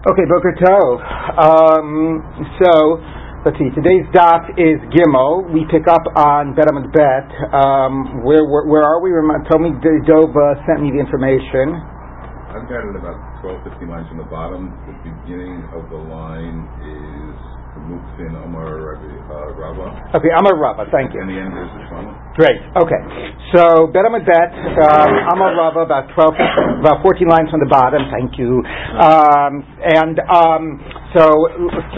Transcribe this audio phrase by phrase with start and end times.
[0.00, 0.96] Okay, Boker Tov.
[1.36, 2.24] Um,
[2.56, 2.96] so,
[3.44, 3.68] let's see.
[3.76, 5.52] Today's daf is Gimel.
[5.52, 7.28] We pick up on Bet Bet.
[7.52, 9.12] Um, where, where, where are we?
[9.52, 9.76] Tell me,
[10.08, 11.76] Doba sent me the information.
[12.48, 14.72] I've got it about 12, 15 lines from the bottom.
[14.88, 17.29] The beginning of the line is
[17.88, 19.00] Muksin Omar
[19.30, 20.16] uh, Rabba.
[20.18, 21.20] Okay, Amar Rabba, thank you.
[21.22, 22.12] And the end is the Shama.
[22.36, 22.60] Great.
[22.76, 23.00] Okay.
[23.54, 28.06] So Bet Amud Bet, um, Amar Rabba, about twelve, about fourteen lines from the bottom.
[28.10, 28.62] Thank you.
[28.96, 30.64] Um, and um,
[31.14, 31.26] so,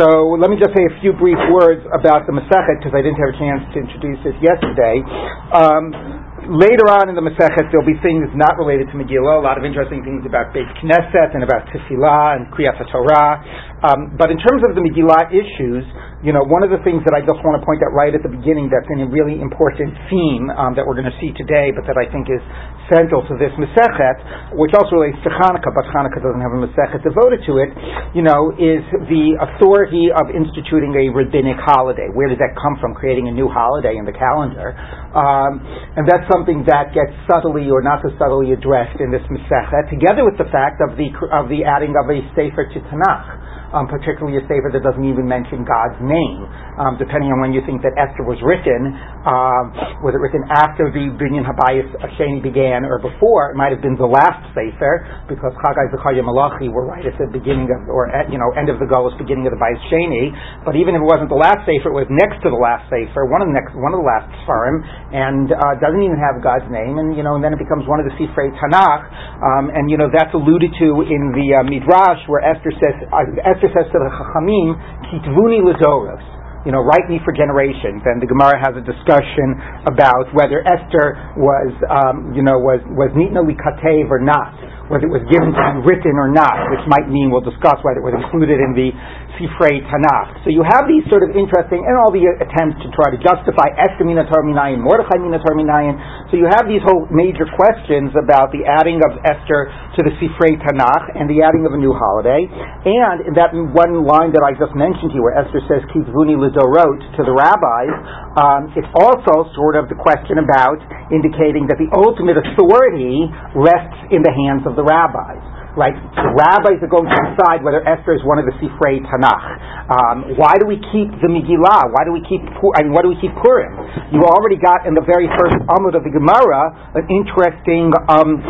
[0.00, 0.06] so
[0.40, 3.32] let me just say a few brief words about the Masechet because I didn't have
[3.32, 5.04] a chance to introduce it yesterday.
[5.52, 9.58] Um, later on in the Masechet, there'll be things not related to Megillah, a lot
[9.58, 13.38] of interesting things about Beit Knesset and about Tefillah and Kriyat Torah.
[13.86, 15.86] Um, but in terms of the Megillah issues,
[16.22, 18.22] you know, one of the things that I just want to point out right at
[18.22, 21.82] the beginning that's a really important theme um, that we're going to see today, but
[21.90, 22.38] that I think is
[22.86, 27.02] central to this Masechet, which also relates to Hanukkah, but Hanukkah doesn't have a Masechet
[27.02, 27.74] devoted to it,
[28.14, 32.06] you know, is the authority of instituting a rabbinic holiday.
[32.14, 34.78] Where does that come from, creating a new holiday in the calendar?
[35.18, 35.58] Um,
[35.98, 40.22] and that's something that gets subtly or not so subtly addressed in this Masechet, together
[40.22, 44.36] with the fact of the, of the adding of a Sefer to Tanakh um, particularly
[44.36, 46.44] a sefer that doesn't even mention God's name,
[46.76, 48.92] um, depending on when you think that Esther was written.
[49.24, 49.64] Um,
[50.04, 53.52] was it written after the Binyan Habayis Asheni began or before?
[53.52, 57.28] It might have been the last sefer because Chagai Zechariah Malachi were right at the
[57.32, 60.32] beginning of, or at, you know, end of the Golos, beginning of the Bayis Sheni.
[60.64, 63.24] But even if it wasn't the last sefer, it was next to the last sefer,
[63.28, 66.66] one of the next, one of the last Sfarim, and uh, doesn't even have God's
[66.68, 69.02] name, and you know, and then it becomes one of the Sifrei Tanakh,
[69.40, 73.22] um, and you know that's alluded to in the uh, Midrash where Esther says, uh,
[73.46, 74.74] Esther Esther says to the Chachamim,
[75.06, 76.18] Kitvuni Lazoros,
[76.66, 78.02] you know, write me for generations.
[78.02, 79.54] And the Gemara has a discussion
[79.86, 84.50] about whether Esther was, um, you know, was, was Nitna Likatev or not
[84.92, 88.04] whether it was given to be written or not, which might mean we'll discuss whether
[88.04, 88.92] it was included in the
[89.40, 90.44] Sifrei Tanakh.
[90.44, 93.72] So you have these sort of interesting, and all the attempts to try to justify
[93.80, 95.96] Esther Minatar Minayin, Mordechai Minatar Minayin.
[96.28, 100.60] So you have these whole major questions about the adding of Esther to the Sifrei
[100.60, 102.44] Tanakh and the adding of a new holiday.
[102.44, 106.36] And in that one line that I just mentioned to you, where Esther says Kitvuni
[106.36, 107.92] Lidorot to the rabbis,
[108.36, 110.76] um, it's also sort of the question about
[111.08, 115.96] indicating that the ultimate authority rests in the hands of the rabbis right?
[115.96, 119.44] The rabbis are going to decide whether Esther is one of the Sifrei Tanakh.
[119.88, 121.92] Um, why do we keep the Megillah?
[121.92, 123.72] Why do we keep I mean, why do we keep Purim?
[124.12, 128.40] You already got in the very first Amud of the Gemara an interesting um,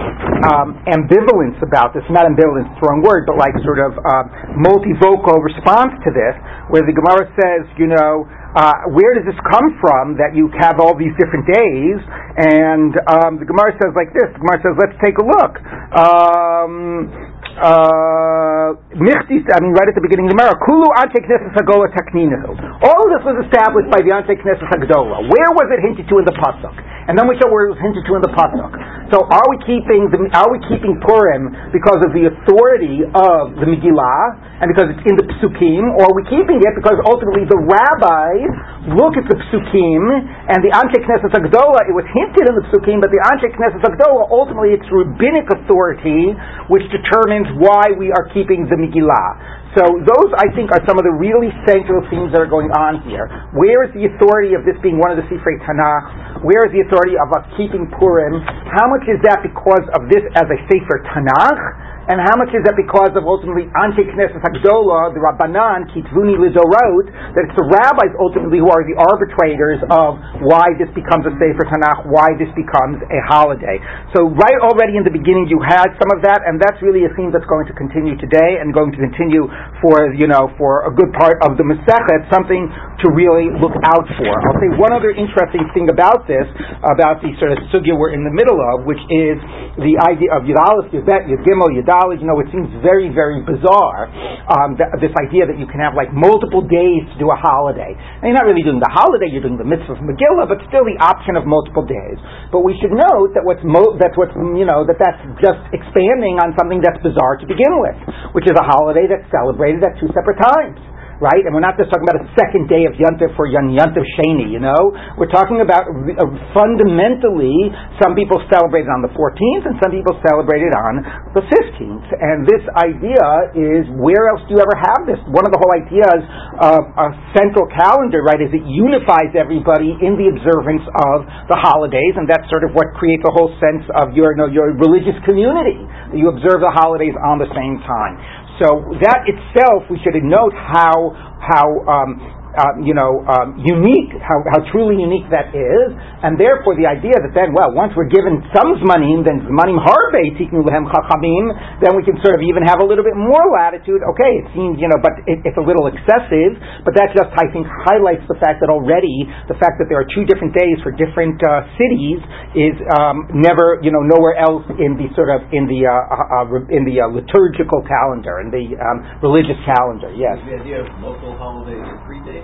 [0.50, 2.02] um, ambivalence about this.
[2.10, 4.26] Not ambivalence, it's the wrong word, but like sort of uh,
[4.58, 6.34] multivocal response to this,
[6.74, 10.76] where the Gemara says, you know, uh, where does this come from that you have
[10.76, 11.96] all these different days?
[12.36, 14.28] And um, the Gemara says like this.
[14.36, 15.54] The Gemara says, let's take a look.
[15.96, 21.92] Um, uh, I mean, right at the beginning of the Gemara, Kulu Anshe Knesset Hagdola
[21.92, 22.56] Takninahu.
[22.80, 25.28] All this was established by the Anshe Knesset Hagdola.
[25.28, 26.72] Where was it hinted to in the pasuk?
[27.10, 28.72] And then we show where it was hinted to in the pasuk.
[29.10, 33.66] So, are we keeping the, are we keeping Purim because of the authority of the
[33.68, 37.60] Megillah and because it's in the Psukim, or are we keeping it because ultimately the
[37.60, 38.48] rabbis
[38.94, 40.02] look at the Psukim
[40.48, 41.90] and the Anshe Knesset Hagdola?
[41.90, 46.32] It was hinted in the Psukim, but the Anshe Knesset Hagdola ultimately it's rabbinic authority
[46.72, 49.61] which determines why we are keeping the Megillah.
[49.72, 53.00] So those, I think, are some of the really central themes that are going on
[53.08, 53.24] here.
[53.56, 56.44] Where is the authority of this being one of the Sifrei Tanakh?
[56.44, 58.36] Where is the authority of us keeping Purim?
[58.68, 61.91] How much is that because of this as a Sefer Tanakh?
[62.10, 67.06] And how much is that because of ultimately Anshe Knesset Hagdola, the Rabbanan, Kitvuni Lidorot,
[67.38, 71.62] that it's the rabbis ultimately who are the arbitrators of why this becomes a Sefer
[71.70, 73.78] Tanakh, why this becomes a holiday.
[74.18, 77.12] So right already in the beginning you had some of that, and that's really a
[77.14, 79.46] theme that's going to continue today and going to continue
[79.78, 82.66] for, you know, for a good part of the Masechet, something
[82.98, 84.34] to really look out for.
[84.42, 86.50] I'll say one other interesting thing about this,
[86.82, 89.38] about the sort of sugya we're in the middle of, which is
[89.78, 93.06] the idea of Yud Aleph, Yud Bet, Yud Gimel, Yud you know, it seems very,
[93.12, 94.10] very bizarre,
[94.50, 97.94] um, that, this idea that you can have like multiple days to do a holiday.
[97.94, 100.82] And you're not really doing the holiday, you're doing the mitzvah of Megillah, but still
[100.82, 102.18] the option of multiple days.
[102.50, 106.42] But we should note that what's, mo- that's what's, you know, that that's just expanding
[106.42, 107.98] on something that's bizarre to begin with,
[108.34, 110.82] which is a holiday that's celebrated at two separate times
[111.22, 111.46] right?
[111.46, 114.58] And we're not just talking about a second day of Yontif for Yontif Sheni, you
[114.58, 114.90] know?
[115.14, 117.70] We're talking about uh, fundamentally,
[118.02, 120.98] some people celebrate it on the 14th and some people celebrate it on
[121.38, 122.06] the 15th.
[122.10, 123.22] And this idea
[123.54, 125.22] is where else do you ever have this?
[125.30, 126.20] One of the whole ideas
[126.58, 127.08] of a
[127.38, 132.50] central calendar, right, is it unifies everybody in the observance of the holidays, and that's
[132.50, 135.78] sort of what creates a whole sense of your, you know, your religious community.
[136.18, 138.18] You observe the holidays on the same time.
[138.62, 141.10] So that itself, we should note how
[141.42, 145.88] how um, uh, you know, um, unique, how, how truly unique that is,
[146.22, 150.20] and therefore the idea that then, well, once we're given some money, then money harbe
[150.36, 151.44] lehem chachamim,
[151.80, 154.04] then we can sort of even have a little bit more latitude.
[154.14, 157.48] Okay, it seems, you know, but it, it's a little excessive, but that just, I
[157.50, 160.92] think, highlights the fact that already the fact that there are two different days for
[160.92, 162.20] different uh, cities
[162.52, 166.44] is um, never, you know, nowhere else in the sort of in the uh, uh,
[166.44, 170.12] uh in the uh, liturgical calendar, in the um, religious calendar.
[170.12, 170.36] Yes.
[170.44, 172.41] The idea of local holidays predate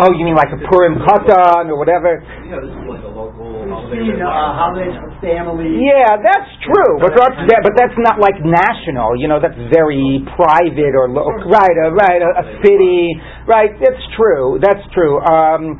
[0.00, 2.22] Oh, you mean like a Purim Katan or whatever?
[2.46, 4.06] Yeah, this is like a local holiday.
[4.06, 5.82] You know, holidays for family.
[5.82, 9.18] Yeah, that's true, but that's but that's not like national.
[9.18, 13.12] You know, that's very private or lo- right, uh, right, a, a city.
[13.44, 14.62] Right, that's true.
[14.62, 15.20] That's true.
[15.26, 15.76] Um,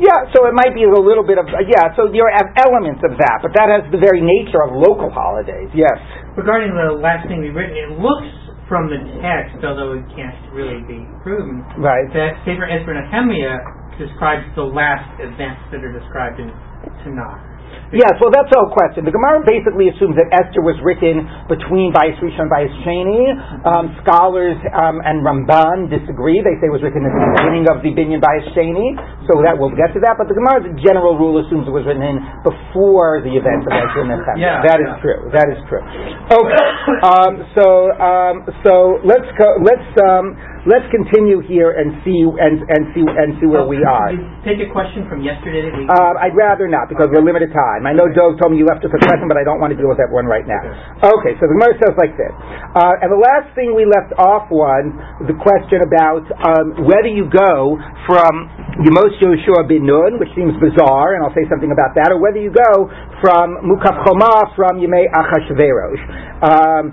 [0.00, 1.92] yeah, so it might be a little bit of yeah.
[1.98, 5.68] So you have elements of that, but that has the very nature of local holidays.
[5.76, 6.00] Yes.
[6.32, 8.30] Regarding the last thing we've written, it looks
[8.70, 12.06] from the text, although it can't really be proven, right.
[12.14, 13.58] that Sefer Nehemiah
[13.98, 16.54] describes the last events that are described in
[17.02, 17.49] Tanakh.
[17.90, 19.02] Yes, well, that's all question.
[19.02, 23.34] The Gemara basically assumes that Esther was written between Bayis Rishon and Bayis Sheni.
[23.66, 26.38] Um, scholars um, and Ramban disagree.
[26.38, 28.94] They say it was written at the beginning of the Binyan Bayis Sheni,
[29.26, 30.14] so that we'll get to that.
[30.22, 34.06] But the Gemara's general rule assumes it was written in before the events of Ezra
[34.06, 34.38] and Nehemiah.
[34.38, 35.02] Yeah, that is yeah.
[35.02, 35.20] true.
[35.34, 35.82] That is true.
[36.30, 36.66] Okay,
[37.02, 37.66] um, so
[37.98, 39.50] um, so let's go.
[39.66, 40.38] Let's um,
[40.68, 44.12] let's continue here and see and, and see and see where we are.
[44.44, 45.68] take a question from yesterday.
[45.88, 47.88] Uh, I'd rather not because we're limited time.
[47.88, 49.78] I know Joe told me you left us a question, but I don't want to
[49.78, 50.60] deal with that one right now.
[51.00, 52.32] Okay, so the Gemara says like this,
[52.76, 54.84] uh, and the last thing we left off was
[55.24, 58.52] the question about um, whether you go from
[58.84, 62.40] Yemos Yoshua bin Nun, which seems bizarre, and I'll say something about that, or whether
[62.40, 62.88] you go
[63.24, 66.04] from Mukaf Choma from Yemei Achashverosh.
[66.44, 66.84] Um,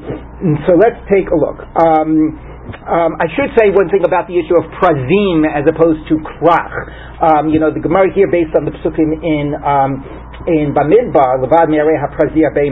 [0.67, 1.59] so let's take a look.
[1.79, 2.46] Um,
[2.87, 6.73] um, I should say one thing about the issue of prazim as opposed to krach.
[7.23, 10.03] Um, you know, the Gemara here, based on the psukim in um,
[10.47, 11.95] in Bamidbar, levad me'arei
[12.53, 12.67] bei.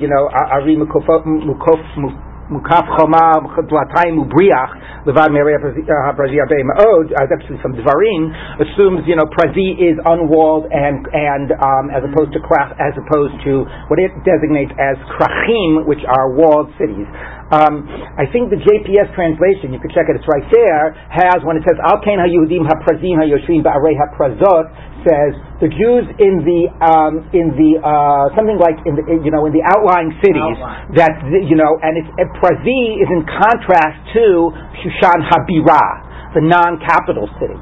[0.00, 1.08] You know, ari mukof
[2.48, 7.12] mukaf choma dlatayim ubriach levad me'arei haprazia bei ma'od.
[7.12, 8.32] Uh, that's from Dvarim.
[8.60, 13.36] Assumes you know prazi is unwalled and and um, as opposed to krach, as opposed
[13.44, 17.08] to what it designates as krachim, which are walled cities.
[17.48, 21.56] Um, I think the JPS translation, you can check it, it's right there, has, when
[21.56, 24.68] it says, Al Kain HaYudim HaPrazim HaYoshvim Ba'arei HaPrazot,
[25.08, 25.32] says
[25.64, 29.56] the Jews in the, um, in the, uh, something like in the, you know, in
[29.56, 30.92] the outlying cities, Outline.
[31.00, 31.12] that,
[31.48, 34.52] you know, and it's, Prazi is in contrast to
[34.84, 37.56] Shushan HaBirah, the non-capital city.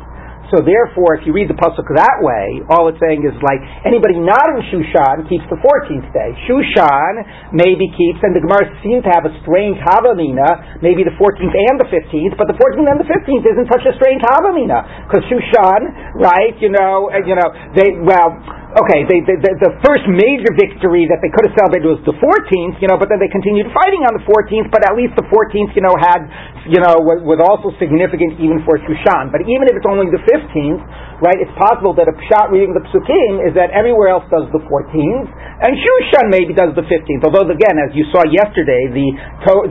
[0.54, 4.14] So therefore, if you read the pasuk that way, all it's saying is like anybody
[4.22, 6.30] not in Shushan keeps the 14th day.
[6.46, 11.50] Shushan maybe keeps, and the Gemara seems to have a strange Havamina, maybe the 14th
[11.50, 15.26] and the 15th, but the 14th and the 15th isn't such a strange Havamina because
[15.26, 16.54] Shushan, right?
[16.62, 18.38] You know, uh, you know they well
[18.76, 22.16] okay, they, they, the, the first major victory that they could have celebrated was the
[22.20, 25.24] 14th, you know, but then they continued fighting on the 14th, but at least the
[25.32, 26.20] 14th, you know, had,
[26.68, 29.32] you know, was, was also significant even for Shushan.
[29.32, 30.84] But even if it's only the 15th, 15th
[31.24, 34.60] right, it's possible that a pshat reading the Psukim is that everywhere else does the
[34.68, 37.24] 14th, and Shushan maybe does the 15th.
[37.24, 39.06] Although, again, as you saw yesterday, the,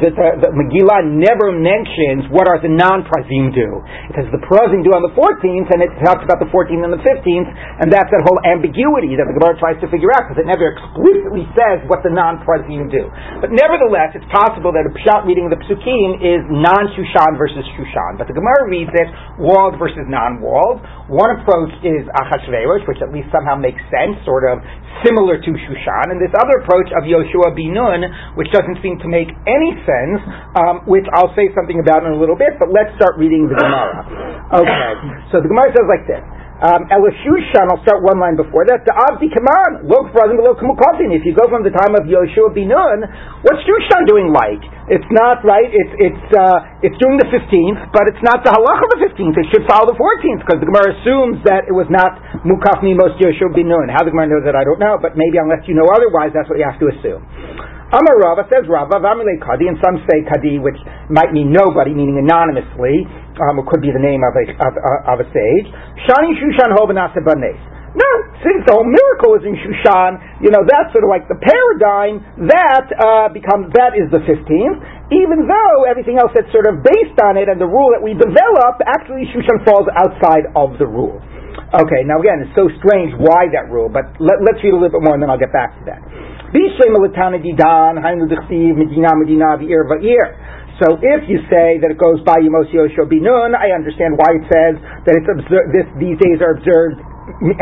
[0.02, 3.70] the, the, the Megillah never mentions what are the non-Prazim do.
[4.10, 6.90] It says the Prazim do on the 14th, and it talks about the 14th and
[6.90, 7.50] the 15th,
[7.86, 10.74] and that's that whole ambiguity that the Gemara tries to figure out, because it never
[10.74, 13.06] explicitly says what the non-Prazim do.
[13.38, 18.18] But nevertheless, it's possible that a Pshat reading the Psukim is non-Shushan versus Shushan.
[18.18, 20.82] But the Gemara reads it walled versus non-walled.
[21.14, 24.64] One approach is Achashverosh, which at least somehow makes sense, sort of
[25.04, 28.04] similar to Shushan, and this other approach of Yoshua bin Nun,
[28.40, 30.20] which doesn't seem to make any sense,
[30.56, 33.58] um, which I'll say something about in a little bit, but let's start reading the
[33.60, 34.34] Gemara.
[34.46, 34.94] Okay,
[35.34, 36.22] so the Gemara says like this.
[36.56, 38.88] Um, I'll start one line before that.
[38.88, 41.12] The Avdi Kaman, look brother below Kamukafin.
[41.12, 43.04] If you go from the time of Yoshua bin Nun,
[43.44, 44.64] what's Shushan doing like?
[44.88, 45.68] It's not right.
[45.68, 49.36] It's it's uh, it's doing the fifteenth, but it's not the halach of the fifteenth.
[49.36, 52.16] It should follow the fourteenth because the Gemara assumes that it was not
[52.48, 53.92] Mukaf Mimos Yoshua bin Nun.
[53.92, 56.48] How the Gemara knows that I don't know, but maybe unless you know otherwise, that's
[56.48, 57.20] what you have to assume.
[57.92, 60.80] Amar Rava says Rava, Vamile Kadi, and some say Kadi, which
[61.12, 63.06] might mean nobody, meaning anonymously,
[63.42, 65.68] um, it could be the name of a, of, uh, of a sage.
[66.08, 66.72] Shani Shushan.
[67.96, 68.12] No,
[68.44, 72.20] since the whole miracle is in Shushan, you know, that's sort of like the paradigm,
[72.52, 74.80] that uh, becomes, that is the 15th,
[75.16, 78.12] even though everything else that's sort of based on it and the rule that we
[78.12, 81.24] develop, actually Shushan falls outside of the rule.
[81.72, 85.00] Okay, now again, it's so strange why that rule, but let, us read a little
[85.00, 86.04] bit more and then I'll get back to that.
[90.84, 94.44] So if you say that it goes by Yemos Yoshua Binun, I understand why it
[94.52, 94.76] says
[95.08, 95.28] that it's
[95.72, 97.00] this, these days are observed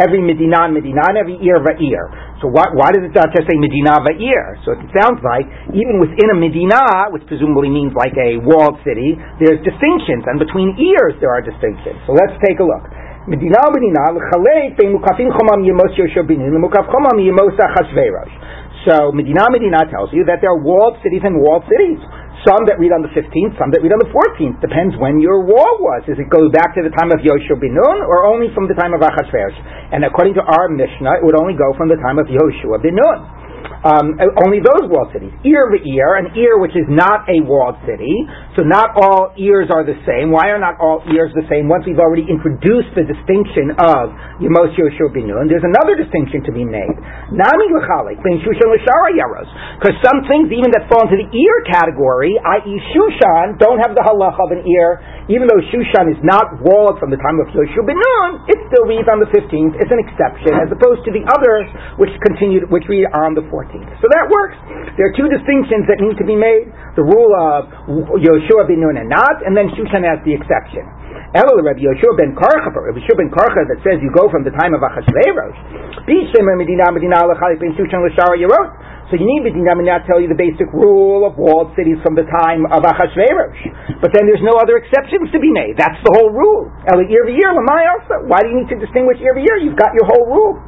[0.02, 2.04] every Medina Medina, every ear va'ir.
[2.42, 4.58] So why, why does it not just say Medina va'ir?
[4.66, 5.46] So it sounds like
[5.78, 10.74] even within a Medina, which presumably means like a walled city, there's distinctions, and between
[10.82, 12.02] ears there are distinctions.
[12.10, 12.84] So let's take a look.
[13.30, 18.36] Medina l'chalei pe mukafim chomam yemos Yoshua Binun l'mukaf chomam yemos Achashverosh.
[18.84, 22.04] So Medina Medina tells you that there are walled cities and walled cities.
[22.44, 24.60] Some that read on the 15th, some that read on the 14th.
[24.60, 26.04] Depends when your war was.
[26.04, 28.76] Does it go back to the time of Yoshua bin Nun or only from the
[28.76, 29.56] time of Achashverosh?
[29.96, 33.00] And according to our Mishnah, it would only go from the time of Yoshua bin
[33.00, 33.43] Nun
[33.84, 34.16] um,
[34.46, 35.32] only those walled cities.
[35.44, 38.12] Ear the ear, an ear which is not a walled city.
[38.56, 40.32] So not all ears are the same.
[40.32, 41.68] Why are not all ears the same?
[41.68, 46.64] Once we've already introduced the distinction of Yemos Yoshua Binun, there's another distinction to be
[46.64, 46.96] made.
[47.32, 49.50] Nami l'chalik, ben Shushan l'shara yaros.
[49.80, 52.74] Because some things, even that fall into the ear category, i.e.
[52.94, 55.02] Shushan, don't have the halach of an ear,
[55.32, 59.08] even though Shushan is not walled from the time of Yoshua Binun, it still reads
[59.08, 59.80] on the 15th.
[59.80, 64.02] It's an exception, as opposed to the others, which continue, which read on the 14th.
[64.02, 64.58] So that works.
[64.98, 67.70] There are two distinctions that need to be made: the rule of
[68.18, 70.90] Yoshua ben Nun and not, and then Shushan as the exception.
[71.34, 74.54] Elul Rabbi Yoshua ben Karcha, Rabbi Yoshua ben Karcha that says you go from the
[74.54, 76.06] time of Achashverosh.
[76.06, 77.26] Medina Medina
[77.58, 78.02] ben Shushan
[78.38, 78.70] Yerot.
[79.10, 82.26] So you need Medina Medina tell you the basic rule of walled cities from the
[82.30, 83.98] time of Achashverosh.
[83.98, 85.74] But then there's no other exceptions to be made.
[85.74, 86.70] That's the whole rule.
[86.90, 88.30] Elul year year Lamai also.
[88.30, 89.58] Why do you need to distinguish year year?
[89.58, 90.62] You've got your whole rule.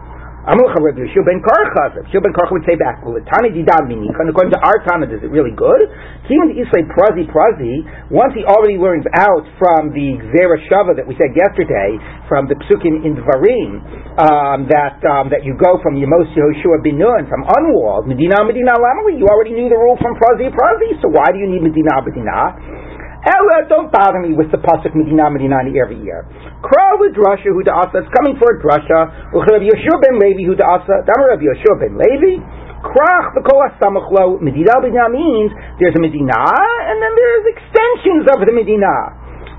[0.46, 2.06] Amulcha Rabbi Yeshua ben Karcha.
[2.06, 5.34] Yeshua ben Karcha would say back, well, Tani and according to our Tana, is it
[5.34, 5.90] really good?
[6.30, 6.62] Even the
[6.94, 7.82] Prazi Prazi,
[8.14, 11.98] once he already learns out from the Gzeira Shava that we said yesterday,
[12.30, 13.82] from the Psukim in Dvarim,
[14.22, 18.78] um, that um, that you go from Yemos Yehoshua bin Nun, from unwalled, Medina Medina
[18.78, 22.06] Lamali, you already knew the rule from Prazi Prazi, so why do you need Medina
[22.06, 22.85] Medina?
[23.26, 26.30] Ella, don't bother me with the pasuk Medina Medina every year.
[26.62, 28.06] Kra with drasha who da'asa.
[28.06, 29.34] It's coming for a drasha.
[29.34, 31.10] Rabbi Yeshua ben Levi who da'asa.
[31.10, 32.38] Damar Rabbi Yeshua ben Levi.
[32.86, 34.38] Krach v'kol samachlo.
[34.46, 35.50] Medina Medina means
[35.82, 38.94] there's a Medina and then there's extensions of the Medina.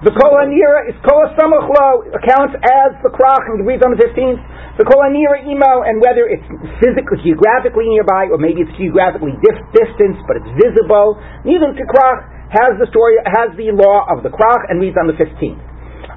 [0.07, 4.39] The kol anira is kol samachlo accounts as the krach and reads on the fifteenth.
[4.79, 6.47] The kol anira emo and whether it's
[6.79, 11.19] physically geographically nearby or maybe it's geographically dif- distant but it's visible.
[11.43, 15.11] Neither to krach has the story, has the law of the krach and reads on
[15.11, 15.59] the 15th.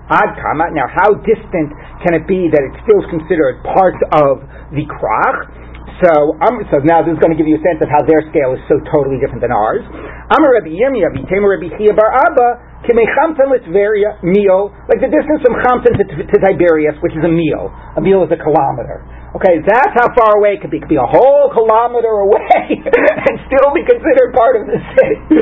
[0.10, 0.74] Ad kama.
[0.74, 1.70] Now, how distant
[2.02, 4.42] can it be that it still is considered part of
[4.74, 5.38] the krach?
[6.00, 8.24] So, um, so now this is going to give you a sense of how their
[8.32, 9.84] scale is so totally different than ours.
[10.32, 12.48] Amar Rabbi Yirmiyah, Vitema Rabbi Chia Bar Abba,
[12.88, 17.68] Kimechamtan Litveria, meal, like the distance from Chamtan to, to Tiberias, which is a meal.
[18.00, 19.04] A meal is a kilometer.
[19.36, 20.80] Okay, that's how far away it could be.
[20.80, 22.66] It could be a whole kilometer away
[23.28, 25.20] and still be considered part of the city.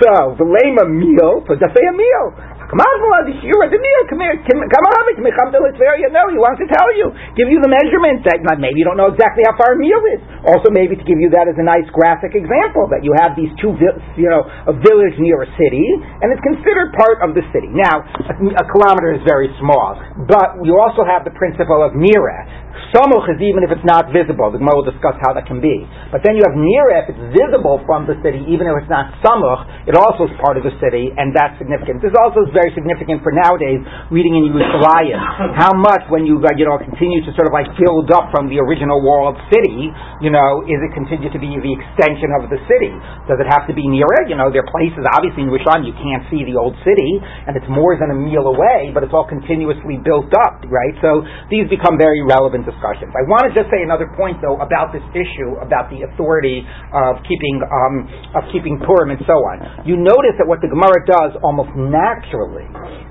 [0.00, 2.26] So, the lame a meal, so just say a meal.
[2.68, 4.02] Come on, you're at the meal.
[4.12, 4.36] Come here.
[4.44, 6.12] Come on, come to Litveria.
[6.12, 8.20] No, he wants to tell you, give you the measurement.
[8.28, 10.20] That maybe you don't know exactly how far a meal is.
[10.44, 13.48] Also, maybe to give you that as a nice graphic example that you have these
[13.56, 13.72] two,
[14.20, 15.84] you know, a village near a city,
[16.20, 17.72] and it's considered part of the city.
[17.72, 19.96] Now, a, a kilometer is very small,
[20.28, 22.67] but you also have the principle of nira.
[22.94, 24.48] Samuch is even if it's not visible.
[24.48, 25.84] The Gemara will discuss how that can be.
[26.08, 29.12] But then you have nira if it's visible from the city, even if it's not
[29.20, 32.00] samuch, it also is part of the city, and that's significant.
[32.00, 35.18] This also is very significant for nowadays reading in Yerushalayim.
[35.58, 38.46] How much when you uh, you know continue to sort of like build up from
[38.46, 39.90] the original walled city,
[40.22, 42.94] you know, is it continue to be the extension of the city?
[43.26, 44.30] Does it have to be near it?
[44.30, 47.10] You know, there are places obviously in Yerushalayim you can't see the old city,
[47.48, 50.94] and it's more than a meal away, but it's all continuously built up, right?
[51.02, 53.08] So these become very relevant discussions.
[53.16, 56.60] I want to just say another point though about this issue about the authority
[56.92, 58.04] of keeping um,
[58.36, 59.88] of keeping Purim and so on.
[59.88, 62.68] You notice that what the Gemara does almost naturally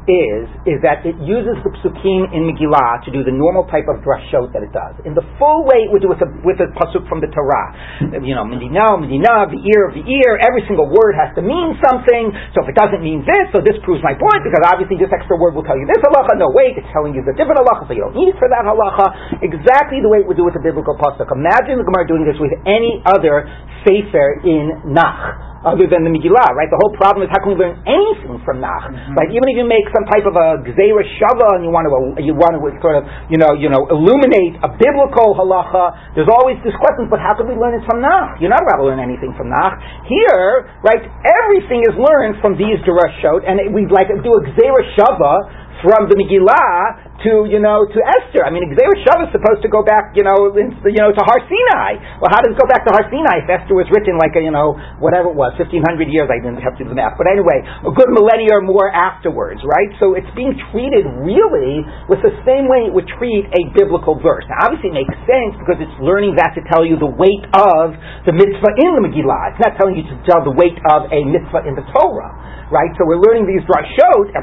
[0.08, 4.00] is is that it uses the psukim in Megillah to do the normal type of
[4.00, 6.72] drashot that it does in the full way it would do with a with a
[6.80, 7.76] pasuk from the Torah.
[8.24, 10.40] You know, medina, medina, the ear of the ear.
[10.40, 12.32] Every single word has to mean something.
[12.56, 15.36] So if it doesn't mean this, so this proves my point because obviously this extra
[15.36, 16.40] word will tell you this halacha.
[16.40, 18.64] No, wait, it's telling you the different halacha, so you don't need it for that
[18.64, 19.44] halacha.
[19.44, 21.28] Exactly the way it would do with the biblical pasuk.
[21.28, 23.44] Imagine the Gemara doing this with any other
[23.84, 26.70] sefer in Nach other than the Megillah, right?
[26.70, 29.18] The whole problem is how can we learn anything from Nach, mm-hmm.
[29.18, 29.30] right?
[29.32, 32.34] Even if you make some type of a Gzeira Shava and you want to you
[32.38, 36.76] want to sort of you know you know illuminate a biblical halacha, there's always this
[36.78, 37.10] question.
[37.10, 38.38] But how can we learn it from Nach?
[38.38, 39.78] You're not allowed to learn anything from Nach.
[40.06, 41.02] Here, right?
[41.26, 46.15] Everything is learned from these Derashot, and we like do a Gzeira Shava from the
[46.17, 48.46] Megillah to you know to Esther.
[48.46, 51.24] I mean, Gzeira Shava is supposed to go back you know in, you know to
[51.25, 52.22] Har Sinai.
[52.22, 54.41] Well, how does it go back to Har Sinai if Esther was written like a,
[54.41, 56.29] you know whatever it was, fifteen hundred years?
[56.29, 59.62] I didn't have to do the math, but anyway, a good millennia or more afterwards,
[59.65, 59.89] right?
[59.98, 64.46] So it's being treated really with the same way it would treat a biblical verse.
[64.50, 67.98] Now, obviously, it makes sense because it's learning that to tell you the weight of
[68.29, 69.57] the mitzvah in the Megillah.
[69.57, 72.34] It's not telling you to tell the weight of a mitzvah in the Torah,
[72.69, 72.93] right?
[72.98, 74.38] So we're learning these drashot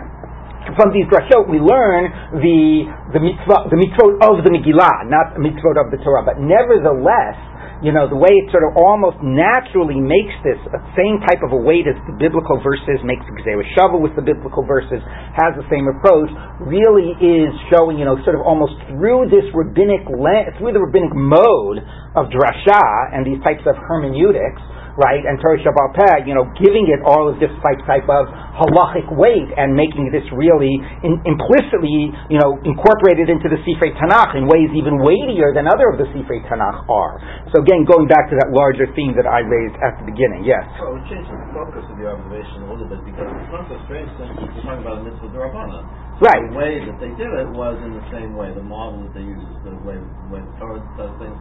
[0.72, 2.08] from these drashot, we learn
[2.40, 6.24] the the mitzvah, the mitzvot of the Megillah, not the mitzvot of the Torah.
[6.24, 7.36] But nevertheless,
[7.84, 10.56] you know, the way it sort of almost naturally makes this
[10.96, 14.64] same type of a weight as the biblical verses, makes Gzera Shava with the biblical
[14.64, 15.04] verses,
[15.36, 16.32] has the same approach,
[16.64, 21.84] really is showing, you know, sort of almost through this rabbinic, through the rabbinic mode
[22.16, 26.86] of drasha and these types of hermeneutics, right, and Torah Sheba'al Peh, you know, giving
[26.90, 30.70] it all of this type, type of halachic weight and making this really
[31.02, 35.90] in, implicitly, you know, incorporated into the Sifrei Tanakh in ways even weightier than other
[35.90, 37.18] of the Sifrei Tanakh are.
[37.50, 40.62] So again, going back to that larger theme that I raised at the beginning, yes.
[40.78, 43.76] So it changed the focus of your observation a little bit because it's not so
[43.90, 45.84] strange since we're talking about a mitzvah d'Rabbanan.
[46.22, 46.46] Right.
[46.46, 48.54] The way that they did it was in the same way.
[48.54, 51.34] The model that they use is the way, the way the Torah does things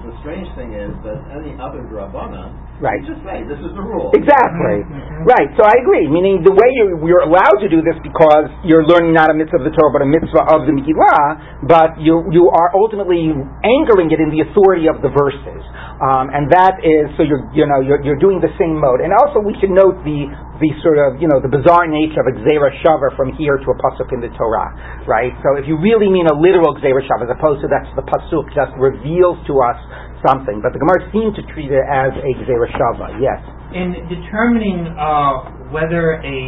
[0.00, 3.00] the strange thing is that any other drabana, right.
[3.06, 4.10] just say this is the rule.
[4.12, 4.82] Exactly.
[4.82, 5.24] Mm-hmm.
[5.24, 5.48] Right.
[5.54, 6.10] So I agree.
[6.10, 9.62] Meaning the way you're, you're, allowed to do this because you're learning not a mitzvah
[9.62, 13.30] of the Torah but a mitzvah of the Megillah, but you you are ultimately
[13.62, 15.62] anchoring it in the authority of the verses,
[16.02, 18.98] um, and that is so you're you know you're, you're doing the same mode.
[18.98, 20.26] And also we should note the
[20.58, 23.68] the sort of you know the bizarre nature of a gzera shava from here to
[23.70, 25.30] a pasuk in the Torah, right?
[25.46, 28.50] So if you really mean a literal gzera shava, as opposed to that's the pasuk
[28.50, 29.78] just reveals to us
[30.26, 33.18] something, but the Gemara seems to treat it as a gzera shava.
[33.18, 33.38] Yes.
[33.74, 36.38] In determining uh, whether a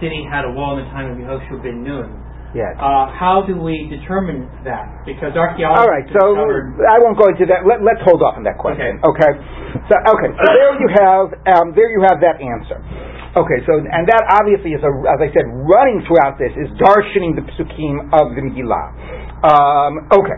[0.00, 2.76] city had a wall in the time of Yehoshua ben Nun, Yes.
[2.76, 4.84] Uh, how do we determine that?
[5.08, 5.72] Because archaeology.
[5.72, 6.04] All right.
[6.12, 6.36] So
[6.84, 7.64] I won't go into that.
[7.64, 9.00] Let, us hold off on that question.
[9.00, 9.24] Okay.
[9.24, 9.32] okay.
[9.88, 10.30] So okay.
[10.36, 12.76] So there you have um, there you have that answer.
[13.32, 17.32] Okay, so and that obviously is a, as I said, running throughout this is darshaning
[17.32, 18.84] the psukim of the Megillah.
[19.40, 20.36] Um, okay.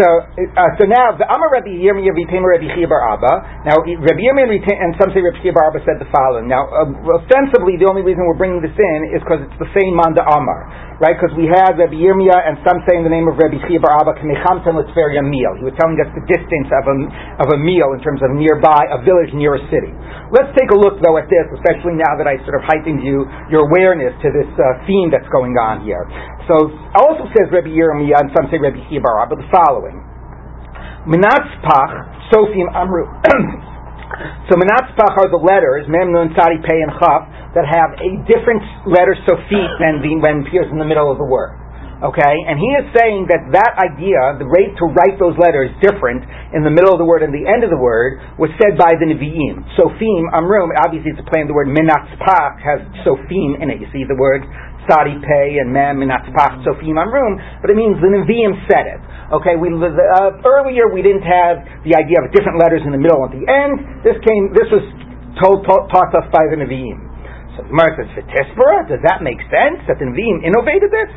[0.00, 3.68] So, uh, so now the Amar Rabbi Yirmiyah Vipema Rabbi Chia Bar Abba.
[3.68, 6.48] Now Rabbi Yirmiyah and some say Rabbi Chia Bar Abba said the following.
[6.48, 9.92] Now, uh, ostensibly, the only reason we're bringing this in is because it's the same
[9.92, 11.16] Manda Amar, right?
[11.16, 14.04] Because we had Rabbi Yirmiyah and some say in the name of Rabbi Chia Bar
[14.04, 15.56] Abba Kamechamtem L'Tveria meal.
[15.56, 16.96] He was telling us the distance of a
[17.40, 19.90] of a meal in terms of nearby a village near a city.
[20.28, 23.24] Let's take a look though at this, especially now that I sort of heightened you
[23.48, 26.04] your awareness to this uh, theme that's going on here.
[26.44, 26.68] So
[27.00, 30.04] also says Rabbi Yirmiyah and some say Rabbi Chia Bar Abba the following.
[31.08, 33.08] Minatzpach, Sofim Amru.
[34.50, 38.62] so Minatzpach are the letters, Mem, Nun, Tzadi, Pei, and Chaf, that have a different
[38.86, 41.54] letter Sofit than the, when appears in the middle of the word.
[42.00, 46.24] Okay, and he is saying that that idea, the rate to write those letters different
[46.56, 48.96] in the middle of the word and the end of the word, was said by
[48.96, 49.60] the Nevi'im.
[49.76, 53.84] Sofim, Amrum, obviously it's a play on the word Minatzpach has Sofim in it.
[53.84, 54.48] You see the word
[54.88, 59.00] Sadi Pei and Mem Minatzpach Sofim Amrum, but it means the Nevi'im said it.
[59.30, 63.22] Okay, we uh, earlier we didn't have the idea of different letters in the middle
[63.22, 64.02] and the end.
[64.02, 64.50] This came.
[64.50, 64.82] This was
[65.38, 66.98] told, taught, taught us by the Nevi'im.
[67.54, 71.10] So Gemara says, "Does that make sense that the Nevi'im innovated this?"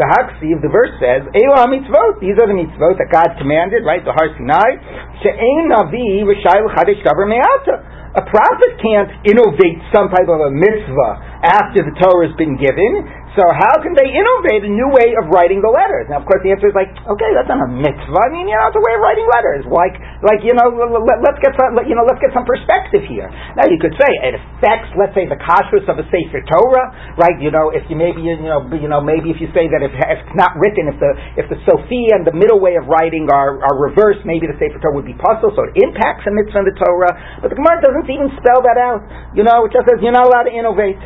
[0.00, 2.24] The Haksiv, the verse says, Ela mitzvot.
[2.24, 4.00] These are the mitzvot that God commanded, right?
[4.00, 4.80] The Har Sinai.
[5.20, 8.00] She'ein navi v'shai l'chadesh davar me'ata.
[8.16, 13.04] A prophet can't innovate some type of a mitzvah after the Torah has been given.
[13.38, 16.10] So how can they innovate a new way of writing the letters?
[16.10, 18.18] Now, of course, the answer is like, okay, that's not a mitzvah.
[18.18, 19.62] I mean, you know, it's a way of writing letters.
[19.70, 19.94] Like,
[20.26, 20.66] like you know,
[20.98, 23.30] let, us get some, you know, let's get some perspective here.
[23.54, 26.90] Now, you could say it affects, let's say, the kashrus of a sefer Torah,
[27.22, 27.38] right?
[27.38, 29.94] You know, if you maybe, you know, you know, maybe if you say that if,
[29.94, 33.30] if it's not written, if the if the Sophia and the middle way of writing
[33.30, 36.66] are, are reversed, maybe the sefer Torah would be pasul, so it impacts a mitzvah
[36.66, 37.14] in the Torah.
[37.38, 39.06] But the Gemara doesn't even spell that out.
[39.38, 40.98] You know, it just says you're not allowed to innovate.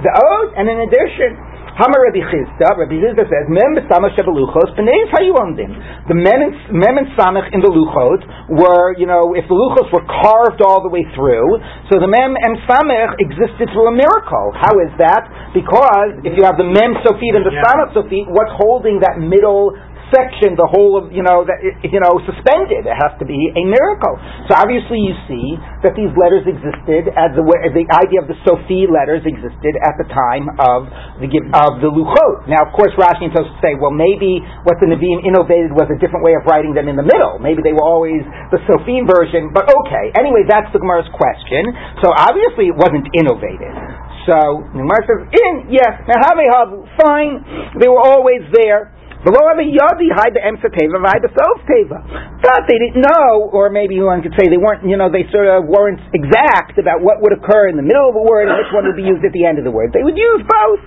[0.00, 1.38] The oath, and in addition,
[1.80, 5.70] Hamar Rabbi Chisda, Rabbi Chisda says, Mem b'samach shebeluchos, b'neis hayuondim.
[6.10, 9.88] The mem and, mem and samach in the luchos were, you know, if the luchos
[9.88, 14.52] were carved all the way through, so the mem and samach existed through a miracle.
[14.58, 15.24] How is that?
[15.54, 17.64] Because if you have the mem sofit and the yeah.
[17.64, 19.72] samach sofit, what's holding that middle
[20.10, 22.86] section, the whole of you know that you know suspended.
[22.86, 24.14] It has to be a miracle.
[24.50, 28.90] So obviously, you see that these letters existed as the the idea of the Sophie
[28.90, 30.90] letters existed at the time of
[31.22, 32.50] the of the Luchot.
[32.50, 35.98] Now, of course, Rashi and Tosfos say, well, maybe what the Nevi'im innovated was a
[35.98, 37.38] different way of writing them in the middle.
[37.38, 39.54] Maybe they were always the Sophie version.
[39.54, 41.70] But okay, anyway, that's the Gemara's question.
[42.02, 43.72] So obviously, it wasn't innovated.
[44.28, 44.36] So
[44.76, 46.70] Gemara says, in yes, now have
[47.00, 47.40] fine.
[47.80, 48.92] They were always there.
[49.20, 50.72] Below the yadi hide the emsa
[51.04, 51.28] hide the
[51.68, 52.00] teva.
[52.40, 55.44] But they didn't know, or maybe one could say they weren't, you know, they sort
[55.44, 58.72] of weren't exact about what would occur in the middle of a word and which
[58.72, 59.92] one would be used at the end of the word.
[59.92, 60.80] They would use both.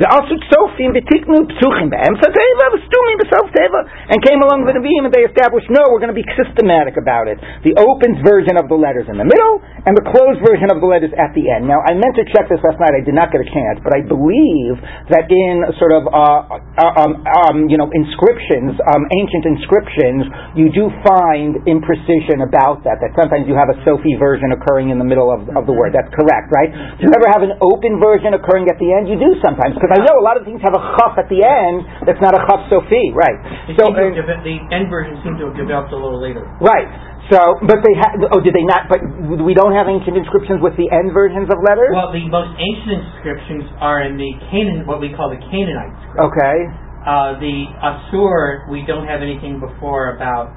[0.00, 4.80] The asut sofim betiknu psuchim be'emsa teva, v'stumim b'sof teva, and came along with the
[4.80, 7.36] Nevi'im and they established, no, we're going to be systematic about it.
[7.68, 10.88] The open version of the letters in the middle, and the closed version of the
[10.88, 11.68] letters at the end.
[11.68, 13.92] Now, I meant to check this last night, I did not get a chance, but
[13.92, 14.80] I believe
[15.12, 16.48] that in sort of, uh,
[16.80, 23.04] uh um, um, you know, inscriptions, um, ancient inscriptions, you do find imprecision about that.
[23.04, 25.92] That sometimes you have a Sophie version occurring in the middle of, of the word.
[25.92, 26.72] That's correct, right?
[26.72, 29.08] Do you ever have an open version occurring at the end?
[29.08, 31.42] You do sometimes, because I know a lot of things have a chaf at the
[31.42, 33.34] end that's not a chaf Sophie, right?
[33.74, 36.46] So the end version seems to have developed a little later.
[36.62, 36.86] Right.
[37.26, 38.22] So, but they had.
[38.30, 38.86] Oh, did they not?
[38.86, 39.02] But
[39.42, 41.90] we don't have ancient inscriptions with the end versions of letters.
[41.90, 46.22] Well, the most ancient inscriptions are in the Canaan, what we call the Canaanite script.
[46.30, 46.56] Okay.
[47.00, 50.52] Uh, the Asur, we don't have anything before about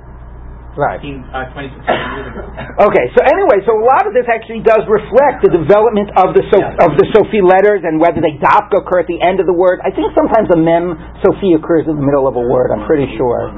[0.74, 0.98] Right.
[0.98, 2.42] 15, uh, 26 years ago.
[2.90, 6.42] Okay, so anyway, so a lot of this actually does reflect the development of the
[6.50, 6.74] so, Yeah.
[6.90, 9.78] of the Sophie letters and whether they dopka occur at the end of the word.
[9.86, 12.74] I think sometimes a mem Sophie occurs in the middle of a word.
[12.74, 13.54] I'm pretty sure.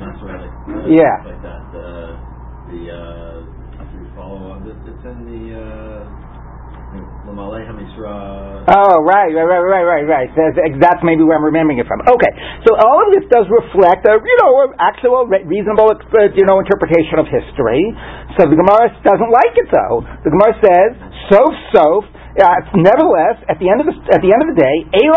[0.91, 1.15] Yeah.
[1.23, 1.63] Like that.
[1.71, 2.19] Uh,
[2.67, 8.54] the uh, if you follow on this, it's in the uh, Lamalei Hamisra.
[8.65, 10.29] Oh, right, right, right, right, right, right.
[10.33, 12.01] That's, maybe where I'm remembering it from.
[12.01, 12.33] Okay,
[12.65, 17.21] so all of this does reflect a, you know, actual reasonable, uh, you know, interpretation
[17.21, 17.93] of history.
[18.41, 20.01] So the Gemara doesn't like it though.
[20.25, 20.89] The Gemara says,
[21.29, 22.09] sof, sof,
[22.41, 25.07] uh, nevertheless, at the end of the at the end of the day, a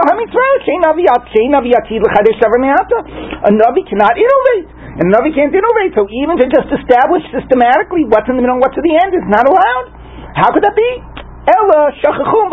[3.51, 4.69] navi cannot innovate,
[5.01, 5.97] and a navi can't innovate.
[5.97, 9.17] So even to just establish systematically what's in the middle and what's at the end
[9.17, 9.91] is not allowed.
[10.37, 11.27] How could that be?
[11.49, 12.53] Ella shachachum.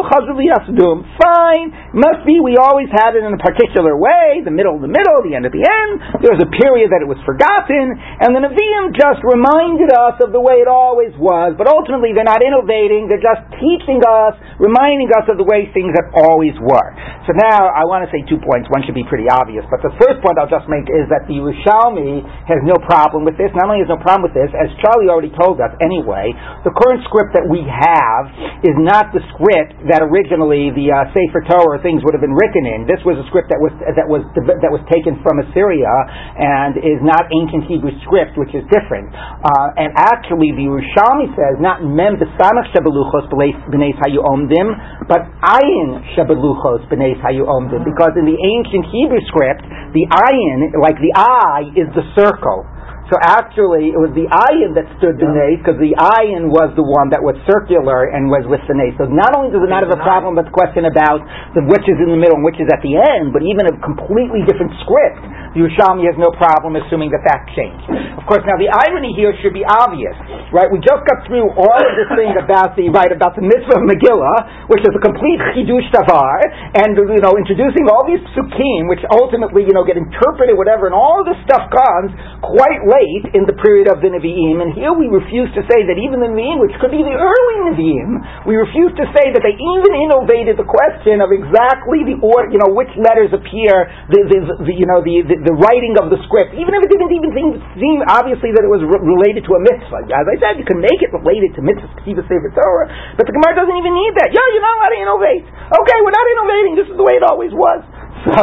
[1.20, 2.40] Fine, must be.
[2.40, 4.40] We always had it in a particular way.
[4.44, 6.24] The middle, of the middle, the end at the end.
[6.24, 7.92] There was a period that it was forgotten,
[8.24, 11.60] and the Nevi'im just reminded us of the way it always was.
[11.60, 13.12] But ultimately, they're not innovating.
[13.12, 16.90] They're just teaching us, reminding us of the way things have always were.
[17.28, 18.70] So now I want to say two points.
[18.70, 21.42] One should be pretty obvious, but the first point I'll just make is that the
[21.42, 23.50] Yerushalmi has no problem with this.
[23.58, 26.32] Not only has no problem with this, as Charlie already told us anyway,
[26.62, 28.30] the current script that we have
[28.62, 32.70] is not the script that originally the uh, Sefer Torah things would have been written
[32.70, 32.86] in.
[32.86, 35.90] This was a script that was that was that was taken from Assyria
[36.38, 39.10] and is not ancient Hebrew script, which is different.
[39.12, 44.70] Uh, and actually, the Yerushalmi says not mem besamach shabeluchos b'neis hayu omdim,
[45.10, 49.66] but ayin shabeluchos b'neis hayu omdim, because in the ancient Hebrew script,
[49.98, 52.70] the ayin, like the eye, is the circle.
[53.06, 56.82] So actually, it was the ayin that stood the nace, because the ayin was the
[56.82, 58.98] one that was circular and was with the nace.
[58.98, 61.22] So not only does it not have a problem with the question about
[61.54, 63.78] the which is in the middle and which is at the end, but even a
[63.86, 65.22] completely different script,
[65.56, 67.88] the Yerushalmi has no problem assuming that that changed.
[68.20, 70.12] Of course, now the irony here should be obvious,
[70.52, 70.68] right?
[70.68, 73.88] We just got through all of this thing about the right about the mitzvah of
[73.88, 76.44] Megillah, which is a complete chidush davar,
[76.76, 80.96] and you know introducing all these psukim, which ultimately you know get interpreted whatever, and
[80.98, 82.12] all this stuff comes
[82.44, 85.96] quite late in the period of the Nevi'im, and here we refuse to say that
[85.96, 89.56] even the Nevi'im, which could be the early Nevi'im, we refuse to say that they
[89.56, 94.40] even innovated the question of exactly the order, you know, which letters appear, the, the,
[94.66, 97.30] the you know, the, the, the writing of the script, even if it didn't even
[97.32, 100.10] seem, seem obviously that it was re- related to a mitzvah.
[100.10, 103.78] As I said, you can make it related to mitzvah, Torah, but the Gemara doesn't
[103.78, 104.34] even need that.
[104.34, 105.46] Yeah, you're not allowed to innovate.
[105.46, 106.74] Okay, we're not innovating.
[106.76, 107.86] This is the way it always was.
[108.26, 108.42] So,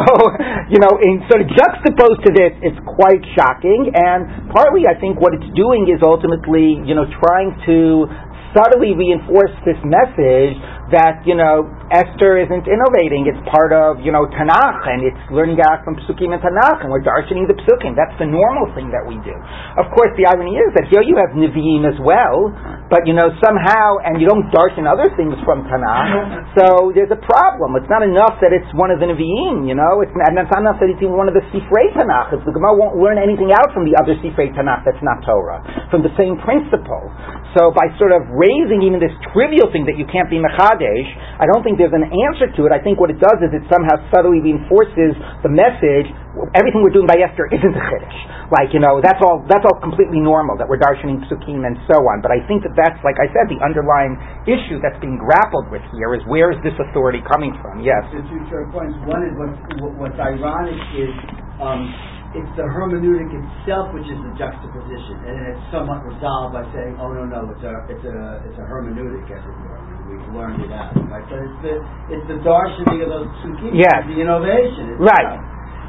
[0.70, 5.18] you know, in sort of juxtaposed to this, it's quite shocking, and partly I think
[5.18, 8.06] what it's doing is ultimately, you know, trying to
[8.54, 10.54] subtly reinforce this message
[10.90, 13.30] that, you know, Esther isn't innovating.
[13.30, 16.90] It's part of, you know, Tanakh, and it's learning out from Psukim and Tanakh, and
[16.90, 17.94] we're darshaning the Psukim.
[17.94, 19.32] That's the normal thing that we do.
[19.78, 22.50] Of course, the irony is that here you have Nevi'im as well,
[22.90, 27.20] but, you know, somehow, and you don't darshan other things from Tanakh, so there's a
[27.24, 27.78] problem.
[27.78, 30.66] It's not enough that it's one of the Nevi'im, you know, it's, and it's not
[30.66, 32.34] enough that it's even one of the Sifrei Tanakh.
[32.36, 36.02] The Gemara won't learn anything out from the other Sifrei Tanakh that's not Torah, from
[36.02, 37.08] the same principle.
[37.52, 40.40] So by sort of raising even this trivial thing that you can't be
[40.72, 42.72] Mechadesh, I don't think there's an answer to it.
[42.72, 45.12] I think what it does is it somehow subtly reinforces
[45.44, 46.08] the message.
[46.56, 48.20] Everything we're doing by Esther isn't a Chiddush.
[48.48, 52.00] Like, you know, that's all, that's all completely normal, that we're darshaning psukim and so
[52.08, 52.24] on.
[52.24, 54.16] But I think that that's, like I said, the underlying
[54.48, 57.84] issue that's being grappled with here is where is this authority coming from?
[57.84, 58.04] Yes.
[58.12, 58.96] The two short points.
[59.04, 59.56] One is what's,
[60.00, 61.12] what's ironic is
[61.60, 61.92] um,
[62.32, 67.12] it's the hermeneutic itself which is the juxtaposition, and it's somewhat resolved by saying, "Oh
[67.12, 68.16] no, no, it's a it's a
[68.48, 69.81] it's a hermeneutic, as it were.
[70.12, 70.92] We we've learned it out.
[71.08, 71.24] Right?
[71.32, 71.74] So it's the
[72.12, 74.04] it's the darshaning of those psukim, Yes.
[74.04, 74.92] the innovation.
[75.00, 75.08] itself.
[75.08, 75.40] Right.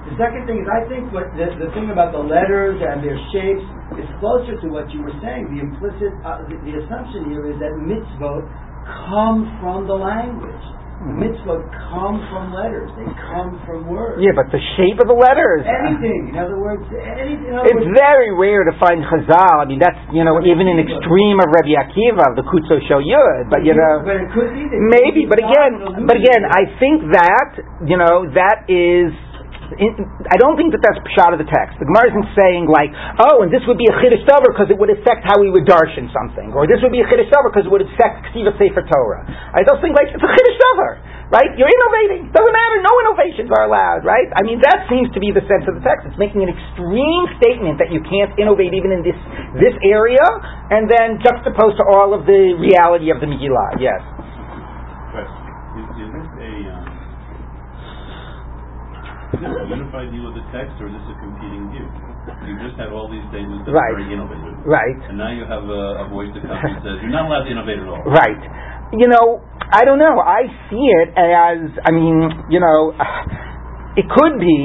[0.07, 3.15] The second thing is, I think what the, the thing about the letters and their
[3.31, 3.63] shapes
[3.99, 5.47] is closer to what you were saying.
[5.51, 8.43] The implicit, uh, the, the assumption here is that mitzvot
[9.07, 10.63] come from the language.
[11.03, 12.87] Mitzvot come from letters.
[12.95, 14.23] They come from words.
[14.23, 15.67] Yeah, but the shape of the letters.
[15.67, 16.31] Anything.
[16.31, 17.51] In other words, anything.
[17.51, 19.63] In other It's words, very rare to find Chazal.
[19.63, 23.03] I mean, that's you know even an extreme of Rabbi Akiva, of the Kutzo Shel
[23.03, 23.51] Yud.
[23.51, 25.27] But you know, but it could be maybe.
[25.27, 27.49] But again, but again, I think that
[27.83, 29.11] you know that is.
[29.77, 31.77] I don't think that that's pshat of the text.
[31.81, 34.77] The Gemara isn't saying like, oh, and this would be a chiddush davar because it
[34.77, 37.65] would affect how we would darshan something, or this would be a chiddush davar because
[37.65, 39.25] it would affect ksiva sefer Torah.
[39.25, 40.91] I don't think like it's a chiddush davar,
[41.33, 41.51] right?
[41.57, 42.29] You're innovating.
[42.29, 42.77] Doesn't matter.
[42.85, 44.29] No innovations are allowed, right?
[44.37, 46.07] I mean, that seems to be the sense of the text.
[46.09, 49.17] It's making an extreme statement that you can't innovate even in this
[49.57, 50.23] this area,
[50.73, 53.77] and then juxtaposed to all of the reality of the Megillah.
[53.81, 54.01] Yes.
[55.13, 55.41] Question.
[55.73, 56.85] Is, is this a, um,
[59.33, 61.87] is this a unified view of the text, or is this a competing view?
[62.47, 63.91] You just had all these statements that Right.
[63.91, 64.53] are very innovative.
[64.63, 64.99] Right.
[65.09, 67.51] And now you have a, a voice that comes and says, you're not allowed to
[67.51, 67.99] innovate at all.
[68.07, 68.41] Right.
[68.95, 69.41] You know,
[69.73, 70.21] I don't know.
[70.21, 72.93] I see it as, I mean, you know,
[73.99, 74.55] it could be.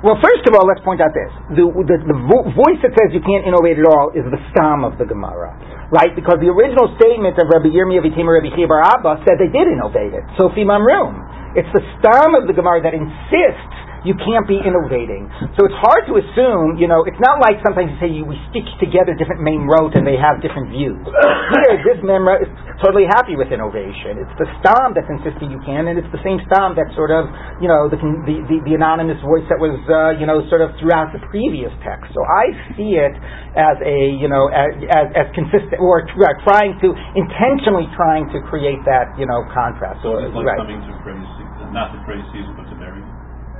[0.00, 1.28] Well, first of all, let's point out this:
[1.60, 4.80] the the, the vo- voice that says you can't innovate at all is the stam
[4.80, 5.52] of the Gemara,
[5.92, 6.08] right?
[6.16, 9.68] Because the original statement of Rabbi Yirmiyah V'Timer Rabbi Chia Bar Abba said they did
[9.68, 10.24] innovate it.
[10.40, 11.20] Sofi Mamrum.
[11.52, 15.28] It's the stam of the Gemara that insists you can't be innovating.
[15.60, 18.40] So it's hard to assume, you know, it's not like sometimes you say you, we
[18.48, 20.96] stick together different main roads and they have different views.
[21.04, 24.24] Here, this memra is totally happy with innovation.
[24.24, 27.28] It's the stam that's insisting you can, and it's the same stam that sort of,
[27.60, 30.72] you know, the, the, the, the anonymous voice that was, uh, you know, sort of
[30.80, 32.08] throughout the previous text.
[32.16, 32.44] So I
[32.80, 33.12] see it
[33.52, 36.88] as a, you know, as, as, as consistent, or tr- trying to,
[37.20, 40.00] intentionally trying to create that, you know, contrast.
[40.00, 40.56] So it's like Right.
[40.64, 41.28] coming to praise,
[41.68, 43.04] not to praise Caesar, but to Mary.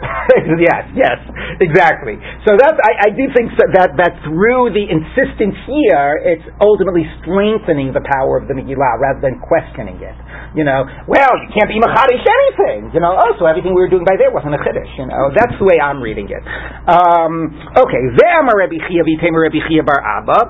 [0.60, 1.18] yes, yes,
[1.60, 2.16] exactly.
[2.48, 7.04] So that's I, I do think so that that through the insistence here, it's ultimately
[7.20, 10.16] strengthening the power of the Megillah rather than questioning it.
[10.56, 12.90] You know, well, you can't be machadish anything.
[12.96, 14.90] You know, oh, so everything we were doing by there wasn't a chiddush.
[14.98, 16.42] You know, that's the way I'm reading it.
[16.90, 20.40] Um, okay, Ve'amar Rabbi Chia v'temer Rabbi Chia bar Abba,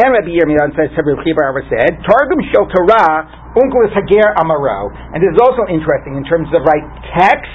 [0.00, 4.94] and Rabbi Yirmiyah says Rabbi Chia bar Abba said, Targum shel Torah Onkelos hager amaro,
[5.10, 6.86] and this is also interesting in terms of right
[7.18, 7.50] text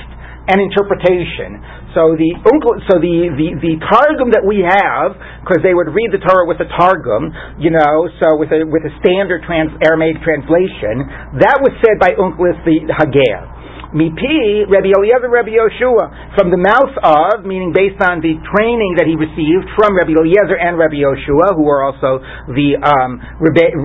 [0.47, 1.57] and interpretation.
[1.95, 2.29] So the
[2.91, 6.59] so the, the, the targum that we have, because they would read the Torah with
[6.59, 11.71] a targum, you know, so with a with a standard trans, Aramaic translation, that was
[11.79, 13.54] said by Onkelos the Hager.
[13.91, 19.05] Mipi, Rabbi Eliezer, Rabbi Yoshua, from the mouth of, meaning based on the training that
[19.05, 22.23] he received from Rabbi Eliezer and Rabbi Yoshua, who are also
[22.55, 23.21] the, um,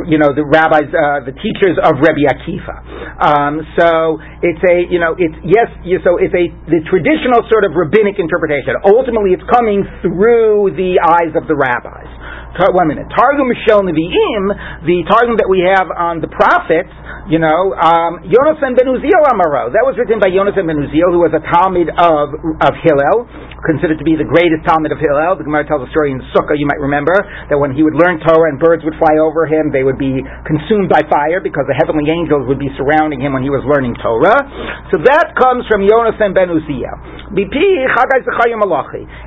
[0.08, 2.76] you know, the rabbis, uh, the teachers of Rabbi Akiva.
[3.20, 5.68] Um, so it's a, you know, it's yes,
[6.06, 8.78] so it's a the traditional sort of rabbinic interpretation.
[8.86, 12.08] Ultimately, it's coming through the eyes of the rabbis.
[12.60, 13.08] One minute.
[13.16, 14.44] Targum Shel Nevi'im,
[14.84, 16.92] the Targum that we have on the prophets,
[17.32, 19.72] you know, um, Yonasan ben Uziel Amaro.
[19.72, 22.32] That was written by Yonasan ben Uziel, who was a talmid of,
[22.64, 23.28] of Hillel,
[23.68, 25.36] considered to be the greatest talmid of Hillel.
[25.36, 27.12] The Gemara tells a story in Sukkah, you might remember,
[27.52, 30.24] that when he would learn Torah and birds would fly over him, they would be
[30.48, 33.92] consumed by fire because the heavenly angels would be surrounding him when he was learning
[34.00, 34.40] Torah.
[34.88, 36.96] So that comes from Yonasan ben Uziel.
[37.36, 37.60] BP
[37.92, 38.24] Chagai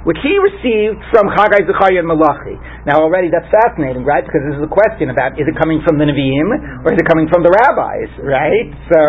[0.10, 2.58] which he received from Chagai Zechariah Malachi.
[2.84, 4.24] Now already that's fascinating, right?
[4.24, 7.08] Because this is a question about is it coming from the Nevi'im or is it
[7.08, 8.68] coming from the rabbis, right?
[8.92, 9.02] So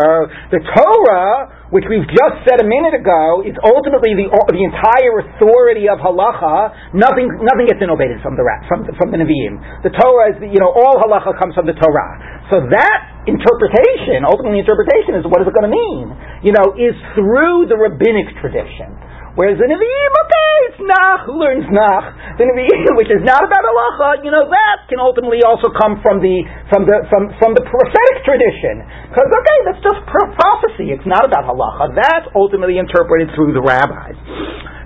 [0.54, 5.90] the Torah, which we've just said a minute ago, is ultimately the the entire authority
[5.90, 6.94] of halacha.
[6.94, 9.58] Nothing nothing gets innovated from the from from the Nevi'im.
[9.82, 12.10] The Torah is you know all halacha comes from the Torah.
[12.52, 16.12] So that interpretation, ultimately interpretation, is what is it going to mean?
[16.44, 18.92] You know, is through the rabbinic tradition.
[19.34, 22.38] Whereas the Nevi'im, okay, it's Nach, learns Nach?
[22.38, 26.22] The Nevi'im, which is not about halacha, you know, that can ultimately also come from
[26.22, 28.86] the from the from from the prophetic tradition.
[29.10, 30.94] Because okay, that's just pro- prophecy.
[30.94, 31.98] It's not about halacha.
[31.98, 34.14] That's ultimately interpreted through the rabbis.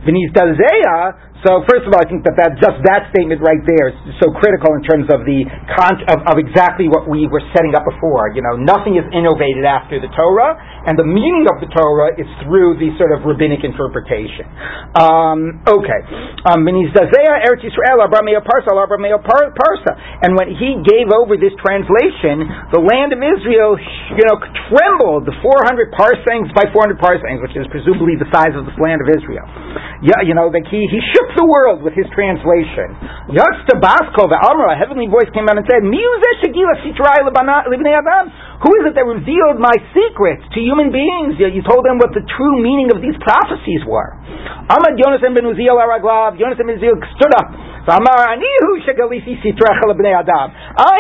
[0.07, 4.19] Dalzeya, so first of all, I think that, that just that statement right there is
[4.19, 7.87] so critical in terms of the con- of, of exactly what we were setting up
[7.87, 8.35] before.
[8.35, 12.27] You know, nothing is innovated after the Torah, and the meaning of the Torah is
[12.43, 14.51] through the sort of rabbinic interpretation.
[14.99, 16.01] Um, okay,
[16.51, 19.95] um, V'niz Dalzeya Eretz Yisrael Abrameo Parsa Abrameo Par- Parsa,
[20.27, 23.79] and when he gave over this translation, the land of Israel,
[24.19, 24.43] you know,
[24.75, 28.99] trembled the 400 parsangs by 400 parsangs, which is presumably the size of the land
[29.07, 29.47] of Israel.
[29.99, 32.95] Yeah, you know, like he, he shook the world with his translation.
[33.83, 35.83] Basko, the Amra, a heavenly voice came out and said,
[38.59, 41.39] Who is it that revealed my secrets to human beings?
[41.39, 44.19] You told them what the true meaning of these prophecies were.
[44.67, 47.55] Amad Yonasan ben Uziel Araglav, Yonasan ben Uziel stood up.
[47.89, 47.95] I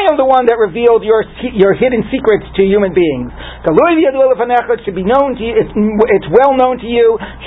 [0.08, 1.20] am the one that revealed your
[1.52, 3.28] your hidden secrets to human beings.
[3.28, 5.52] It should be known to you.
[5.52, 7.18] It's, it's well known to you.
[7.20, 7.44] I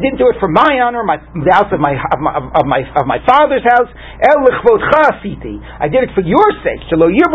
[0.00, 2.80] didn't do it for my honor, my the house of my of my of my,
[2.96, 3.92] of my father's house.
[5.84, 6.80] I did it for your sake.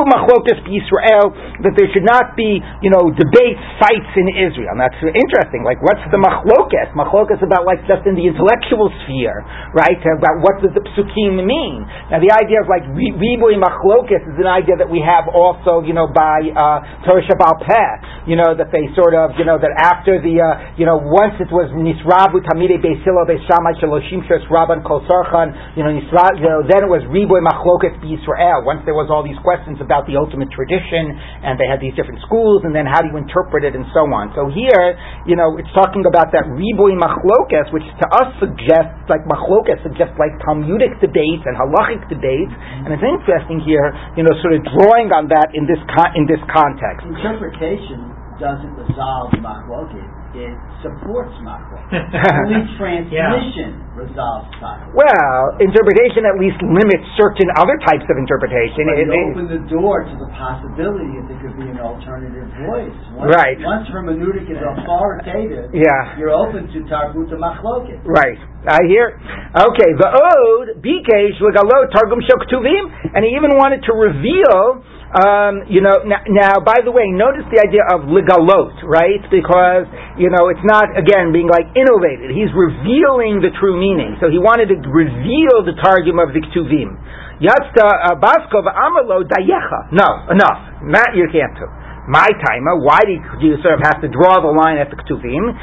[0.09, 1.33] Machlokas Israel
[1.65, 4.77] that there should not be you know debates, fights in Israel.
[4.77, 5.65] And that's interesting.
[5.65, 6.93] Like what's the machlokas?
[6.93, 9.99] Machlokas about like just in the intellectual sphere right?
[9.99, 11.87] About what does the psukim mean?
[12.11, 15.95] Now, the idea of like riboy machlokas is an idea that we have also, you
[15.95, 17.93] know, by uh, Torah Sheba'al Peh,
[18.27, 21.39] you know, that they sort of, you know, that after the, uh, you know, once
[21.39, 25.91] it was nisravu tamide beis hillel beis shammai shaloshim shos rabban kol sarchan, you know,
[25.91, 28.67] nisra, you know, then it was riboy machlokas b'Yisrael.
[28.67, 32.19] Once there was all these questions about the ultimate tradition, and they had these different
[32.27, 34.35] schools, and then how do you interpret it, and so on.
[34.35, 39.23] So here, you know, it's talking about that riboy machlokas, which to us suggests like
[39.23, 42.51] machlokas suggests like Talmudic debates and halachic debates,
[42.83, 46.27] and it's interesting here, you know, sort of drawing on that in this con- in
[46.27, 47.07] this context.
[47.07, 51.87] Interpretation doesn't resolve machlokas it supports machlokas.
[52.43, 53.95] Only transmission yeah.
[53.95, 54.91] resolves machlokas.
[54.91, 58.91] Well, interpretation at least limits certain other types of interpretation.
[58.91, 62.47] But it, it opens the door to the possibility that there could be an alternative
[62.67, 62.99] voice.
[63.15, 63.55] Once, right.
[63.63, 66.19] Once hermeneutic is authoritative, yeah.
[66.19, 68.03] you're open to targum to machlokas.
[68.03, 68.39] Right.
[68.67, 69.15] I hear.
[69.55, 74.83] Okay, the ode, Bikesh, Legalo, Targum Shoktuvim, and he even wanted to reveal
[75.15, 79.23] um, you know, now, now, by the way, notice the idea of legalot, right?
[79.31, 79.87] Because,
[80.19, 82.35] you know, it's not, again, being like innovated.
[82.35, 84.19] He's revealing the true meaning.
[84.19, 86.99] So he wanted to reveal the targum of the Ktuvim.
[87.39, 89.95] Yatzta uh, Baskov Amalo Dayecha.
[89.95, 90.83] No, enough.
[90.83, 92.77] Not you can't do my timer.
[92.77, 95.57] Why do you sort of have to draw the line at the Ktuvim?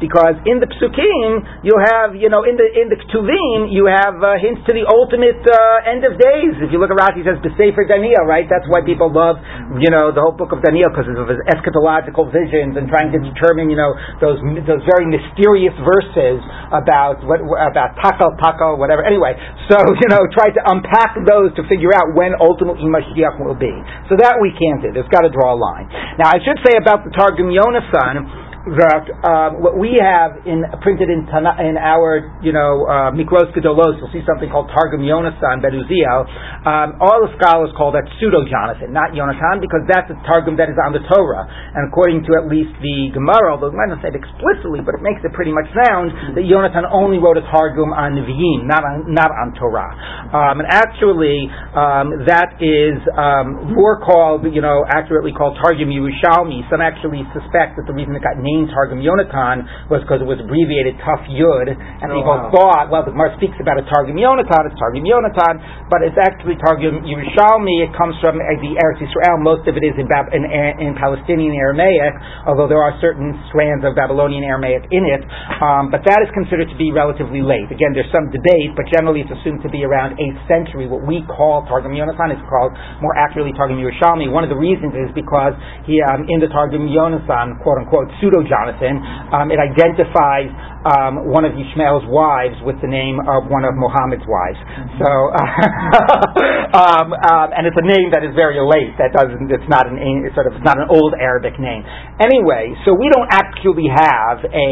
[0.00, 1.28] Because in the Psukim,
[1.64, 4.84] you have, you know, in the in the Ktuvim, you have uh, hints to the
[4.84, 6.54] ultimate uh, end of days.
[6.60, 8.44] If you look at Rashi, says B'Sefer Daniel, right?
[8.46, 9.40] That's why people love,
[9.80, 13.20] you know, the whole book of Daniel because of his eschatological visions and trying to
[13.20, 14.38] determine, you know, those
[14.68, 16.38] those very mysterious verses
[16.72, 19.04] about what about Takal Takal, whatever.
[19.04, 19.36] Anyway,
[19.68, 23.72] so you know, try to unpack those to figure out when ultimately Mashiach will be.
[24.08, 24.92] So that we can't do.
[24.92, 25.88] There's got to draw a line.
[26.16, 31.08] Now, I should say about the Targum Yonasan, that uh, what we have in printed
[31.08, 35.62] in Tana, in our you know uh, Mikros Gedolos, you'll see something called Targum Yonasan
[35.62, 35.78] Ben.
[35.78, 40.68] Um, all the scholars call that pseudo Jonathan, not Yonatan, because that's a Targum that
[40.68, 41.46] is on the Torah.
[41.46, 44.98] And according to at least the Gemara, although it might not say it explicitly, but
[44.98, 48.82] it makes it pretty much sound that Yonatan only wrote a Targum on Nevi'im, not
[48.82, 49.94] on not on Torah.
[50.34, 51.46] Um, and actually,
[51.78, 56.66] um, that is um, more called you know accurately called Targum Yerushalmi.
[56.68, 60.26] Some actually suspect that the reason it got named named Targum Yonatan was because it
[60.26, 62.50] was abbreviated Taf Yud, and oh, people wow.
[62.50, 66.58] thought, well, the Gemara speaks about a Targum Yonatan, it's Targum Yonatan, but it's actually
[66.58, 67.86] Targum Yerushalmi.
[67.86, 69.38] It comes from the Eretz Yisrael.
[69.38, 72.18] Most of it is in, Bab- in, in, Palestinian Aramaic,
[72.50, 75.22] although there are certain strands of Babylonian Aramaic in it.
[75.62, 77.70] Um, but that is considered to be relatively late.
[77.70, 80.90] Again, there's some debate, but generally it's assumed to be around 8th century.
[80.90, 84.26] What we call Targum Yonatan is called more accurately Targum Yerushalmi.
[84.32, 85.54] One of the reasons is because
[85.86, 89.00] he, um, in the Targum Yonatan, quote unquote, pseudo Jonathan,
[89.34, 90.50] um, it identifies
[90.86, 94.60] um, one of Yishmael's wives with the name of one of Muhammad's wives.
[95.02, 95.10] So,
[96.78, 98.94] um, um, and it's a name that is very late.
[99.00, 99.50] That doesn't.
[99.50, 101.82] It's not an it's sort of it's not an old Arabic name.
[102.22, 104.70] Anyway, so we don't actually have a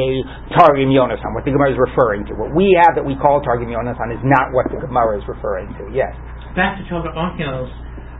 [0.54, 2.38] Targum Yonasan, what the Gemara is referring to.
[2.38, 5.74] What we have that we call Targum Yonasan is not what the Gemara is referring
[5.80, 5.90] to.
[5.90, 6.14] Yes.
[6.54, 7.68] Back to Torah Onkelos.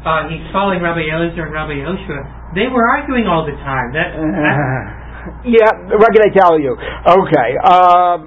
[0.06, 2.54] Uh, he's following Rabbi Eliezer and Rabbi Yoshua.
[2.54, 3.90] They were arguing all the time.
[3.90, 4.14] That,
[5.46, 6.74] Yeah, what can I tell you?
[6.74, 7.50] Okay.
[7.62, 8.26] Um,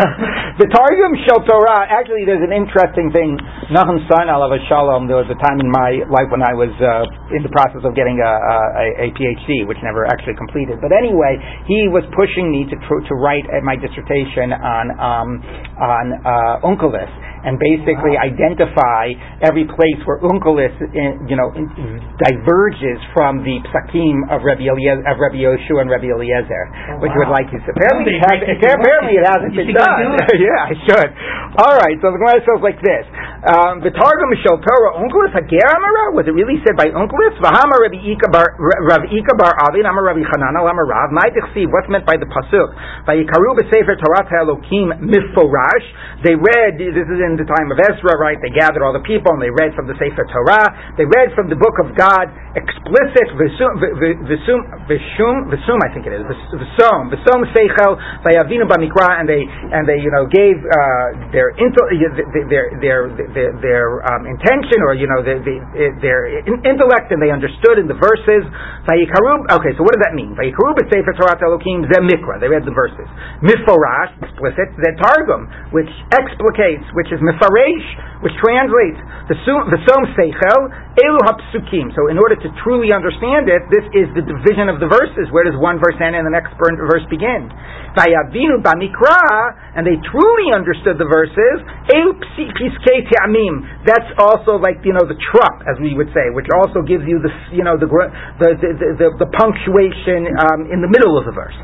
[0.60, 3.36] the Targum Shel Torah, actually, there's an interesting thing.
[3.72, 7.36] Nachum Stein, Alav Shalom, there was a time in my life when I was uh,
[7.36, 10.80] in the process of getting a, a, a, PhD, which never actually completed.
[10.80, 11.36] But anyway,
[11.68, 15.28] he was pushing me to, to write my dissertation on, um,
[15.80, 16.68] on uh,
[17.44, 19.12] and basically identify
[19.44, 20.72] every place where Onkelos,
[21.28, 21.52] you know,
[22.20, 26.64] diverges from the psakim of Rabbi, Eliezer, of Rabbi Yoshua and Rabbi Eliezer,
[26.96, 27.28] oh, which wow.
[27.28, 28.38] would like to apparently it, has,
[28.80, 30.16] apparently it hasn't been done.
[30.40, 31.10] yeah, I should.
[31.54, 33.06] All right, so the Gemara says like this.
[33.44, 36.16] Um, the Targum Mishal Torah Onkelos Hager Amara.
[36.16, 37.36] Was it really said by Onkelos?
[37.44, 41.12] V'Hama Rabbi Ika bar Rav Ika bar Avin Amar Rabbi Chanana Amar Rav.
[41.12, 42.72] What's meant by the pasuk.
[43.04, 45.86] Vayikaru b'Sefer Torah Elokim Miforash.
[46.24, 46.80] They read.
[46.80, 48.38] This is in the time of Ezra, right?
[48.38, 50.94] They gathered all the people and they read from the Sefer Torah.
[50.98, 54.60] They read from the book of God explicit V'Sum V'Sum
[55.50, 60.12] V'Sum I think it is V'Sum V'Sum Seichel Vayavinu Bamikra and they and they you
[60.14, 63.02] know gave uh, their, their their
[63.34, 66.20] their their, um, intention or you know their, their
[66.62, 68.46] intellect and they understood in the verses.
[68.86, 69.48] Vayikaru.
[69.48, 70.36] Okay, so what does that mean?
[70.38, 72.38] Vayikaru b'Sefer Torah Elokim Zem Mikra.
[72.38, 73.08] They read the verses.
[73.42, 74.70] Miforash explicit.
[74.78, 77.86] The Targum which explicates, which is Mifaresh,
[78.20, 80.60] which translates the V'Sum Seichel
[81.00, 81.92] Elu Hapsukim.
[81.96, 85.32] So in order to truly understand it, this is the division of the verses.
[85.32, 87.48] Where does one verse end and the next verse begin?
[87.96, 91.64] Vayavinu b'mikra, and they truly understood the verses.
[91.88, 93.54] Elu.
[93.86, 97.22] That's also like you know the trup, as we would say, which also gives you
[97.22, 97.86] the you know the
[98.40, 101.56] the the, the, punctuation um, in the middle of the verse.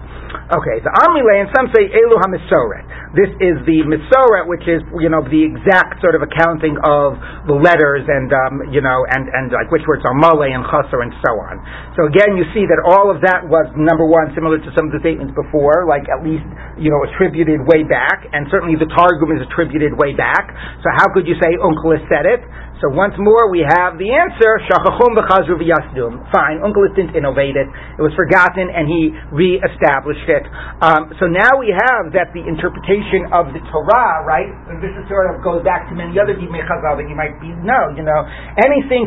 [0.50, 2.86] Okay, the Amile, and some say Elu HaMisoret.
[3.10, 7.18] This is the Misoret, which is, you know, the exact sort of accounting of
[7.50, 11.02] the letters and, um, you know, and, and like which words are Male and Chaser
[11.02, 11.58] and so on.
[11.98, 14.92] So again, you see that all of that was, number one, similar to some of
[14.94, 16.46] the statements before, like at least,
[16.78, 20.46] you know, attributed way back, and certainly the Targum is attributed way back.
[20.86, 22.46] So how could you say Onkelos said it?
[22.78, 26.32] So once more, we have the answer, Shachachum v'chazru v'yasdum.
[26.32, 27.68] Fine, Onkelos didn't innovate it.
[27.68, 30.48] It was forgotten, and he re-established it.
[30.80, 32.98] Um, so now we have that the interpretation
[33.32, 36.62] of the Torah, right, and this is sort of goes back to many other Dimei
[36.66, 38.20] Chazal that you might be, know, you know,
[38.60, 39.06] anything.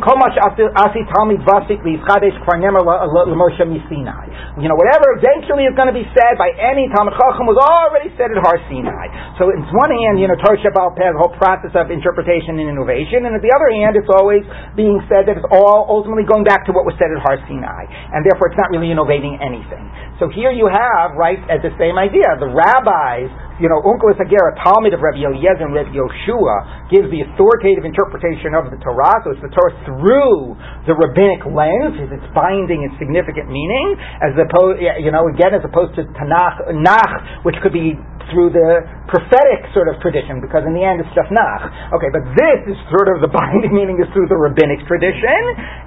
[4.54, 8.14] You know, whatever eventually is going to be said by any Talmud Chacham was already
[8.18, 9.38] said at Har Sinai.
[9.42, 13.26] So it's one hand, you know, Torah Shabbat the whole process of interpretation and innovation,
[13.26, 14.46] and at the other hand, it's always
[14.78, 17.84] being said that it's all ultimately going back to what was said at Har Sinai,
[18.14, 19.90] and therefore it's not really innovating anything.
[20.22, 23.28] So here you have, right, at the same idea, the rabbis,
[23.64, 27.88] you know, Onkelos Hager, a talmid of Rabbi Eliezer and Rabbi Yoshua, gives the authoritative
[27.88, 32.84] interpretation of the Torah, so it's the Torah through the rabbinic lens, is its binding
[32.84, 37.72] and significant meaning, as opposed, you know, again, as opposed to Tanakh, Nach, which could
[37.72, 37.96] be
[38.32, 41.68] through the prophetic sort of tradition, because in the end it's just Nach.
[41.98, 45.42] Okay, but this is sort of the binding meaning is through the rabbinic tradition,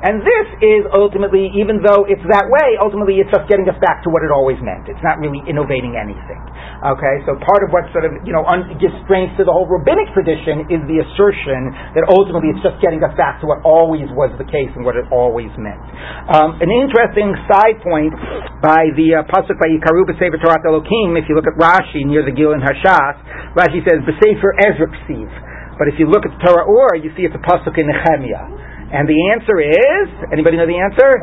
[0.04, 4.04] and this is ultimately, even though it's that way, ultimately it's just getting us back
[4.04, 4.90] to what it always meant.
[4.90, 6.40] It's not really innovating anything.
[6.84, 9.64] Okay, so part of what sort of, you know, un- gives strength to the whole
[9.64, 14.04] rabbinic tradition is the assertion that ultimately it's just getting us back to what always
[14.12, 15.80] was the case and what it always meant.
[16.28, 18.12] Um, an interesting side point
[18.60, 22.25] by the uh, pasuk by Yikaru B'Sefer Torah Elokim, if you look at Rashi near
[22.26, 23.16] the Gilyon HaShas,
[23.54, 25.30] Rashi says B'Sefer Ezra Ksiv.
[25.78, 28.48] But if you look at the Torah Or, you see it's a pasuk in Nehemiah.
[28.86, 31.18] And the answer is, anybody know the answer?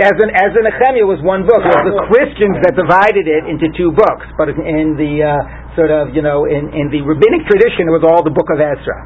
[0.00, 1.60] As in, as in Nehemiah was one book.
[1.60, 4.24] It was the Christians that divided it into two books.
[4.40, 8.02] But in the uh, sort of, you know, in, in the rabbinic tradition, it was
[8.02, 8.98] all the book of Ezra.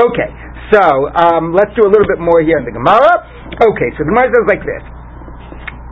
[0.00, 0.30] Okay,
[0.72, 3.14] so um, let's do a little bit more here in the Gemara.
[3.52, 4.82] Okay, so the Gemara says like this.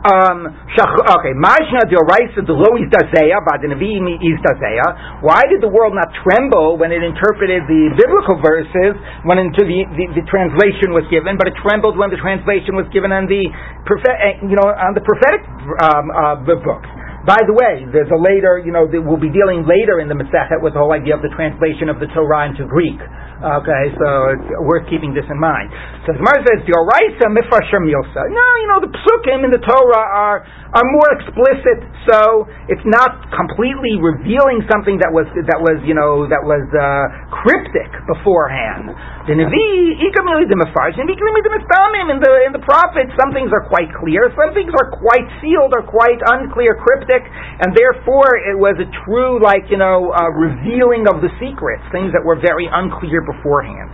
[0.05, 5.25] Um, okay, Mashna Dioraisa Delois Dazeya, Badinavi is Dazeya.
[5.25, 8.93] Why did the world not tremble when it interpreted the biblical verses
[9.25, 12.85] when into the, the, the, translation was given, but it trembled when the translation was
[12.93, 13.49] given on the
[13.89, 15.41] prophet, you know, on the prophetic
[15.81, 16.89] um, uh, books?
[17.25, 20.61] By the way, there's a later, you know, we'll be dealing later in the Masechet
[20.61, 23.01] with the whole idea of the translation of the Torah into Greek.
[23.35, 25.67] Okay, so it's worth keeping this in mind.
[26.07, 30.07] So the Gemara says, "Dioraisa mifasher milsa." No, you know the psukim in the Torah
[30.07, 30.39] are
[30.71, 36.31] are more explicit, so it's not completely revealing something that was that was you know
[36.31, 37.11] that was uh,
[37.43, 38.95] cryptic beforehand.
[39.27, 43.51] The Nevi, ikamili the Mefarshim, ikamili the Mistamim, in the in the prophets, some things
[43.51, 47.27] are quite clear, some things are quite sealed or quite unclear, cryptic,
[47.59, 52.15] and therefore it was a true, like you know, uh, revealing of the secrets, things
[52.15, 53.89] that were very unclear beforehand.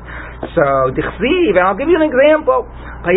[0.58, 2.66] So, Dichsiv, and I'll give you an example.
[3.02, 3.10] On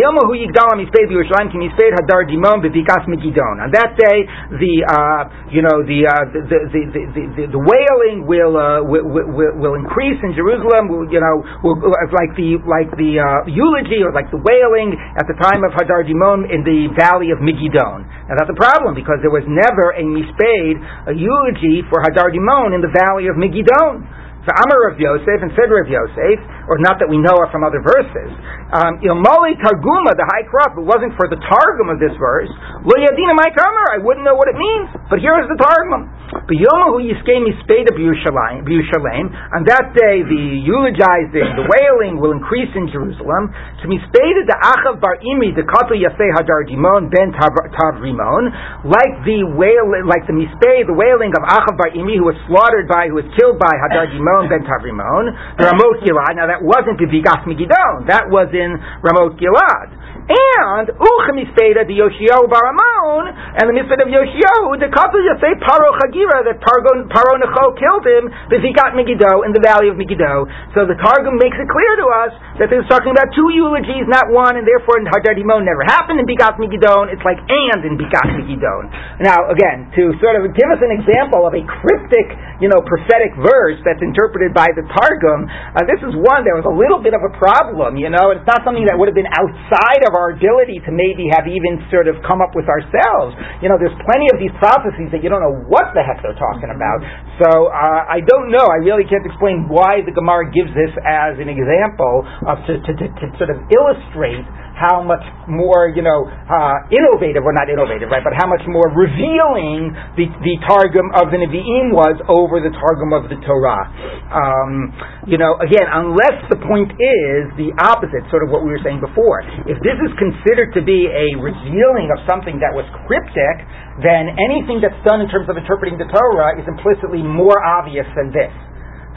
[3.72, 4.18] that day,
[4.60, 9.04] the uh, you know the, uh, the, the, the, the, the wailing will, uh, will,
[9.08, 10.88] will, will increase in Jerusalem.
[10.92, 11.80] Will, you know, will,
[12.12, 16.04] like the like the uh, eulogy or like the wailing at the time of Hadad
[16.08, 18.04] Rimon in the valley of Megidon.
[18.28, 20.76] Now that's a problem because there was never a mispade,
[21.08, 24.24] a eulogy for Hadad Rimon in the valley of Megidon.
[24.52, 26.36] Amar of Yosef and said of Yosef,
[26.68, 28.30] or not that we know of from other verses.
[28.72, 32.50] Um, Ilmali Targuma, the high crop, it wasn't for the Targum of this verse.
[32.82, 36.10] Lo Yadina my I wouldn't know what it means, but here is the Targum.
[36.50, 43.54] B'yomahu Yiskei Mispeda B'Yushalayim, on that day the eulogizing, the wailing will increase in Jerusalem.
[43.80, 48.42] To Mispeda the Achav Bar Omri, the Katu Yaseh Hadad Rimon ben Tavrimon,
[48.82, 52.90] like the wail, like the Mispeh, the wailing of Achav Bar Omri, who was slaughtered
[52.90, 56.02] by, who was killed by Hadad Rimon ben Tavrimon, the Ramot.
[56.34, 60.04] Now that wasn't Bivigas Megidon, that was in Ramot Gilad.
[60.24, 65.92] And Uchemispeda the Yoshio Baramon and the mitzvah of Yoshio, the couple just say Paro
[66.00, 70.48] Chagira that Paro, Necho killed him because he got Megiddo in the valley of Megiddo.
[70.72, 74.08] So the Targum makes it clear to us that this is talking about two eulogies,
[74.08, 77.12] not one, and therefore Hadad Rimon never happened in Bigat Megiddo.
[77.12, 78.74] It's like and in Bigat Megiddo.
[79.20, 82.32] Now again, to sort of give us an example of a cryptic,
[82.64, 86.68] you know, prophetic verse that's interpreted by the Targum, uh, this is one that was
[86.68, 87.96] a little bit of a problem.
[87.96, 91.28] You know, it's not something that would have been outside of our ability to maybe
[91.32, 93.34] have even sort of come up with ourselves.
[93.64, 96.36] You know, there's plenty of these prophecies that you don't know what the heck they're
[96.36, 97.00] talking about.
[97.42, 98.64] So uh, I don't know.
[98.68, 102.92] I really can't explain why the Gemara gives this as an example of to, to,
[102.94, 104.44] to, to sort of illustrate
[104.74, 108.90] how much more, you know, uh, innovative, or not innovative, right, but how much more
[108.90, 113.86] revealing the, the Targum of the Nevi'im was over the Targum of the Torah.
[114.34, 114.90] Um,
[115.30, 118.98] you know, again, unless the point is the opposite, sort of what we were saying
[118.98, 119.46] before.
[119.70, 123.56] If this is considered to be a revealing of something that was cryptic,
[124.02, 128.34] then anything that's done in terms of interpreting the Torah is implicitly more obvious than
[128.34, 128.50] this.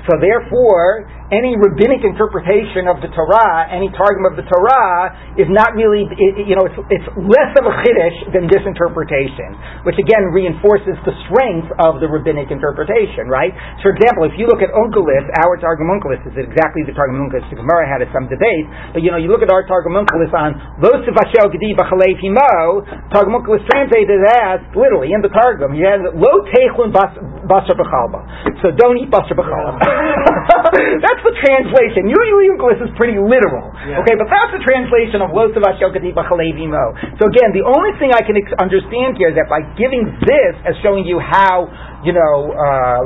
[0.06, 5.76] So therefore, any rabbinic interpretation of the Torah, any targum of the Torah, is not
[5.76, 6.08] really,
[6.40, 9.52] you know, it's, it's less of a chiddush than this interpretation,
[9.84, 13.52] which again reinforces the strength of the rabbinic interpretation, right?
[13.84, 17.20] So for example, if you look at Onkelos, our targum Onkelos is exactly the targum
[17.20, 20.32] Onkelos the Gemara had some debate, but you know, you look at our targum Onkelos
[20.32, 25.84] on Lo Sivashel Gedi B'Chalei Himo, targum Onkelos translated as literally in the targum, he
[25.84, 28.24] has Lo Techlun Basar B'Chalba,
[28.64, 29.76] so don't eat Basar B'Chalba.
[31.18, 32.06] that's the translation.
[32.06, 33.74] Usually Euclid is pretty literal.
[33.90, 34.06] Yeah.
[34.06, 38.54] Okay, but that's the translation of Lo So again, the only thing I can ex-
[38.62, 41.66] understand here is that by giving this as showing you how
[42.06, 43.02] you know, uh,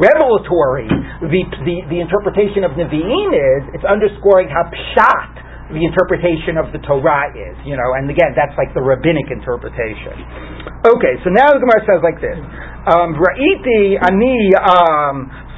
[0.00, 0.88] revelatory
[1.20, 5.44] the, the, the interpretation of Nevi'im is, it's underscoring how pshat
[5.76, 10.16] the interpretation of the Torah is, you know, and again, that's like the rabbinic interpretation.
[10.88, 12.36] Okay, so now the Gemara says like this:
[12.88, 14.52] um, Ra'iti ani.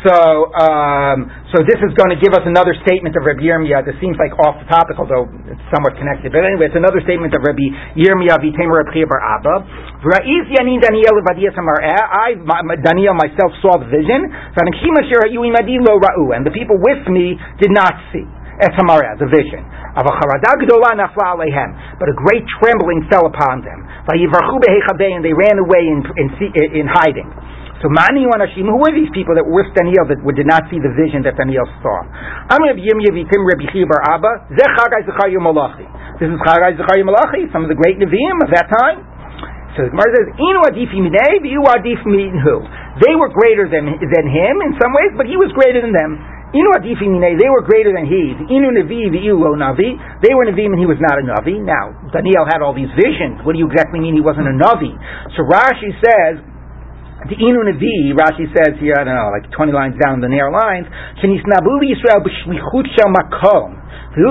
[0.07, 3.83] So, um, so this is going to give us another statement of Rabbi Yirmiyah.
[3.83, 6.31] This seems like off the topic, although it's somewhat connected.
[6.31, 9.67] But anyway, it's another statement of Rabbi Yirmiyah Rabbi Bar Abba.
[10.07, 12.39] Ra'isi ani Daniel I,
[12.87, 14.31] Daniel myself saw the vision.
[14.31, 14.71] And
[16.47, 18.23] the people with me did not see.
[18.63, 19.67] Etamara, the vision.
[19.99, 20.07] But
[22.09, 23.83] a great trembling fell upon them.
[24.07, 26.31] And they ran away in, in,
[26.79, 27.27] in hiding.
[27.85, 30.97] So Mani Anashim, who were these people that were Daniel that did not see the
[30.97, 32.09] vision that Daniel saw?
[32.49, 34.33] I'm Abba.
[36.17, 39.05] This is Chagai Zecharia Malachi, some of the great Nevi'im of that time.
[39.77, 42.57] So the Gemara says, Inu adifi minei, v'yu adif who?
[43.05, 46.17] They were greater than, than him in some ways, but he was greater than them.
[46.57, 48.33] Inu adifi minei, they were greater than he.
[48.57, 50.01] Inu navi, v'yu lo navi.
[50.25, 51.61] They were Navim and he was not a navi.
[51.61, 53.45] Now, Daniel had all these visions.
[53.45, 54.97] What do you exactly mean he wasn't a navi?
[55.37, 56.41] So Rashi says,
[57.25, 60.53] the Inu Navi, Rashi says here, I don't know, like 20 lines down the narrow
[60.53, 60.85] lines,
[61.25, 63.87] Shenisnabu Yisrael b'shlichut shel makom.
[64.17, 64.25] And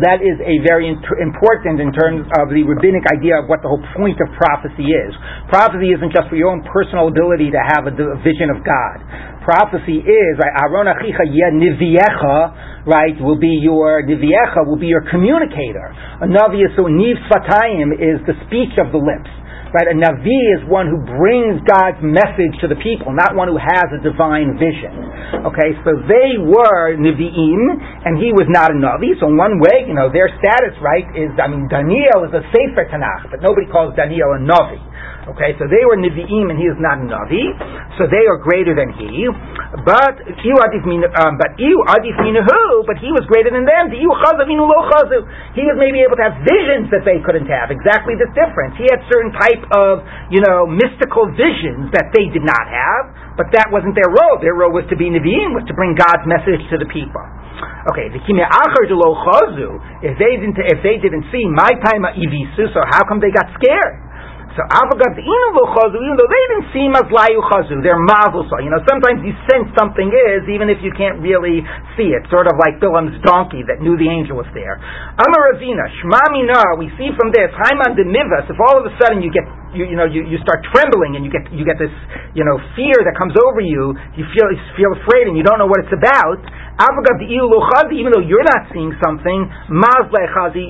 [0.00, 3.84] that is a very important in terms of the rabbinic idea of what the whole
[3.92, 5.12] point of prophecy is.
[5.52, 7.92] Prophecy isn't just for your own personal ability to have a,
[8.24, 9.04] vision of God.
[9.44, 11.28] Prophecy is, right, Aaron Achicha
[12.88, 15.92] right, will be your Niviecha, will be your communicator.
[16.20, 19.28] A Navi is so Niv is the speech of the lips.
[19.72, 19.88] Right?
[19.88, 23.88] A Navi is one who brings God's message to the people, not one who has
[23.88, 24.92] a divine vision.
[25.48, 27.62] Okay, so they were Nevi'im,
[28.04, 29.16] and he was not a Navi.
[29.16, 32.44] So in one way, you know, their status, right, is, I mean, Daniel is a
[32.52, 34.91] Sefer Tanakh, but nobody calls Daniel a Navi.
[35.22, 37.46] Okay, so they were Nevi'im and he is not Navi,
[37.94, 39.30] so they are greater than he.
[39.86, 40.82] But Iu Adif
[41.22, 41.54] um, but?
[41.54, 43.94] But he was greater than them.
[43.94, 44.82] The Iu Chazavinu Lo.
[45.54, 47.70] He was maybe able to have visions that they couldn't have.
[47.70, 48.74] Exactly this difference.
[48.74, 50.02] He had certain type of,
[50.34, 54.42] you know, mystical visions that they did not have, but that wasn't their role.
[54.42, 57.22] Their role was to be Nevi'im, was to bring God's message to the people.
[57.94, 59.78] Okay, the kime achar de lo chazu.
[60.02, 63.46] If they didn't, if they didn't see my time ivisu, so how come they got
[63.54, 64.11] scared?
[64.52, 68.44] So chazu, even though they didn't seem as layu chazu, they're mazel.
[68.60, 71.64] You know, sometimes you sense something is, even if you can't really
[71.96, 72.28] see it.
[72.28, 74.76] Sort of like Bilam's donkey that knew the angel was there.
[75.16, 78.92] Amar Ravina, Shma Mina, we see from this, Haiman de Mivas, if all of a
[79.00, 81.80] sudden you get you, you know you, you start trembling and you get you get
[81.80, 81.92] this
[82.36, 83.96] you know fear that comes over you.
[84.20, 86.44] You feel you feel afraid and you don't know what it's about.
[86.80, 89.40] Even though you're not seeing something,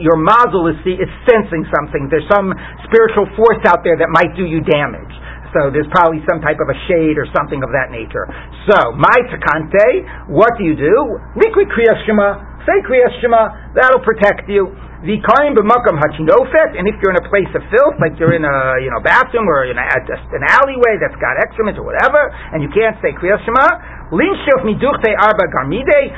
[0.03, 2.11] your mazel is, see, is sensing something.
[2.11, 2.51] There's some
[2.91, 5.15] spiritual force out there that might do you damage.
[5.53, 8.25] So there's probably some type of a shade or something of that nature.
[8.73, 10.97] So, my takante, what do you do?
[11.37, 14.73] Liquid kriyas shema, say kriyas shema, that'll protect you.
[15.05, 18.47] The Vikarim b'makam hachinofet, and if you're in a place of filth, like you're in
[18.47, 22.63] a you know bathroom or in a, an alleyway that's got excrement or whatever, and
[22.63, 23.67] you can't say kriyas shema,
[24.13, 26.13] linshof miduchte arba garmide,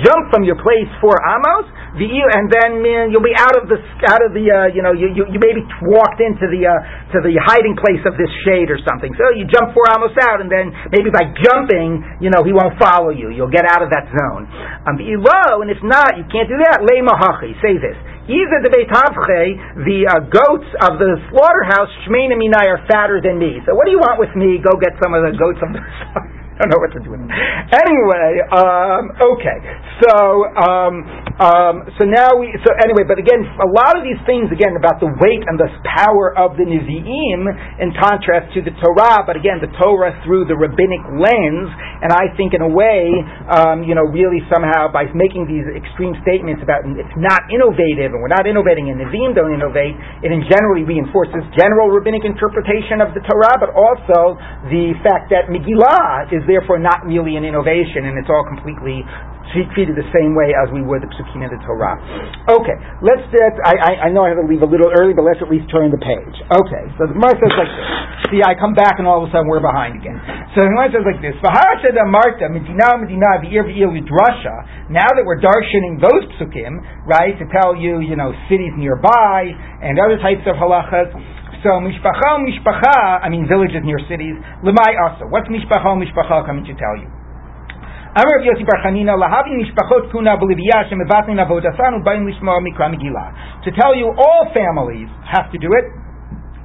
[0.00, 4.34] jump from your place four amos, and then you'll be out of the out of
[4.34, 7.78] the uh, you know you, you, you maybe walked into the uh, to the hiding
[7.78, 9.14] place of this shade or something.
[9.14, 12.78] So you jump four amos out, and then maybe by jumping, you know he won't
[12.78, 13.30] follow you.
[13.30, 14.46] You'll get out of that zone.
[14.86, 16.82] Um, and if not, you can't do that.
[16.82, 17.98] Le mahachi, say this.
[18.24, 23.60] Either the Beit the uh, goats of the slaughterhouse, Shmeina Minai, are fatter than me.
[23.68, 24.56] So what do you want with me?
[24.64, 25.80] Go get some of the goats of the
[26.54, 27.30] I don't know what to do with it.
[27.74, 29.58] Anyway, um, okay.
[30.06, 30.14] So,
[30.54, 30.94] um,
[31.42, 35.02] um, so now we, so anyway, but again, a lot of these things, again, about
[35.02, 37.42] the weight and the power of the Nevi'im
[37.82, 41.74] in contrast to the Torah, but again, the Torah through the rabbinic lens,
[42.06, 43.10] and I think in a way,
[43.50, 48.22] um, you know, really somehow by making these extreme statements about it's not innovative and
[48.22, 53.10] we're not innovating and Nevi'im don't innovate, it in generally reinforces general rabbinic interpretation of
[53.10, 54.38] the Torah, but also
[54.70, 59.04] the fact that Megillah is therefore not really an innovation and it's all completely
[59.52, 61.94] treated the same way as we would the Psukim in the Torah.
[62.50, 63.22] Okay, let's
[63.62, 65.94] I, I, know I have to leave a little early, but let's at least turn
[65.94, 66.36] the page.
[66.50, 67.86] Okay, so the Gemara says like this.
[68.32, 70.18] See, I come back and all of a sudden we're behind again.
[70.56, 71.36] So the Gemara says like this.
[71.44, 74.90] Marta, Medina, Medina, V'ir, V'ir, Vidrasha.
[74.90, 80.00] Now that we're darshaning those Psukim, right, to tell you, you know, cities nearby and
[80.00, 81.14] other types of halachas,
[81.64, 84.36] so mishpacha mishpacha, I mean villages near cities.
[84.60, 85.24] Lemai also.
[85.32, 87.08] What's mishpacha mishpacha coming to tell you?
[88.14, 93.64] Amar Yossi Bar Chanina, lahavin mishpachot b'liviyah shemevatin avodasan ubayim lishma mikra megillah.
[93.64, 95.88] To tell you, all families have to do it,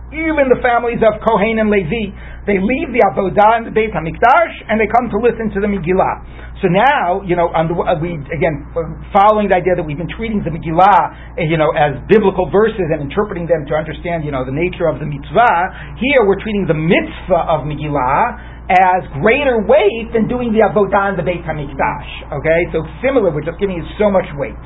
[0.09, 2.13] even the families of Kohen and Levi.
[2.49, 5.69] They leave the Avodah and the Beit HaMikdash and they come to listen to the
[5.69, 6.49] Megillah.
[6.65, 8.67] So now, you know, uh, we, again,
[9.13, 12.89] following the idea that we've been treating the Megillah, uh, you know, as biblical verses
[12.89, 16.65] and interpreting them to understand, you know, the nature of the mitzvah, here we're treating
[16.65, 22.33] the mitzvah of Megillah as greater weight than doing the Avodah and the Beit HaMikdash.
[22.37, 22.61] Okay?
[22.73, 24.57] So similar, we're just giving it so much weight.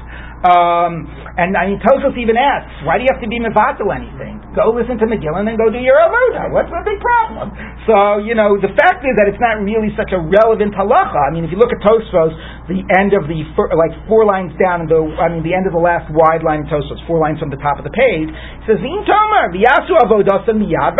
[0.44, 1.08] Um,
[1.40, 4.44] and I mean, Tosfos even asks, why do you have to be mevatel anything?
[4.52, 6.52] Go listen to Megillah and go do your avodah.
[6.52, 7.56] What's the big problem?
[7.88, 11.16] So you know, the fact is that it's not really such a relevant halacha.
[11.16, 12.36] I mean, if you look at Tosfos,
[12.68, 13.40] the end of the
[13.74, 16.64] like four lines down, in the I mean, the end of the last wide line
[16.64, 18.30] in Tosfos, four lines from the top of the page,
[18.68, 20.94] says V'im Tomer v'yasu avodah miyad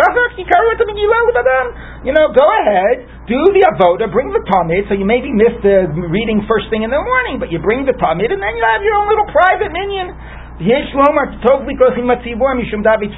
[2.02, 4.84] You know, go ahead, do the avodah, bring the tamid.
[4.88, 7.96] So you maybe miss the reading first thing in the morning, but you bring the
[7.96, 9.72] tamid, and then you have your own little private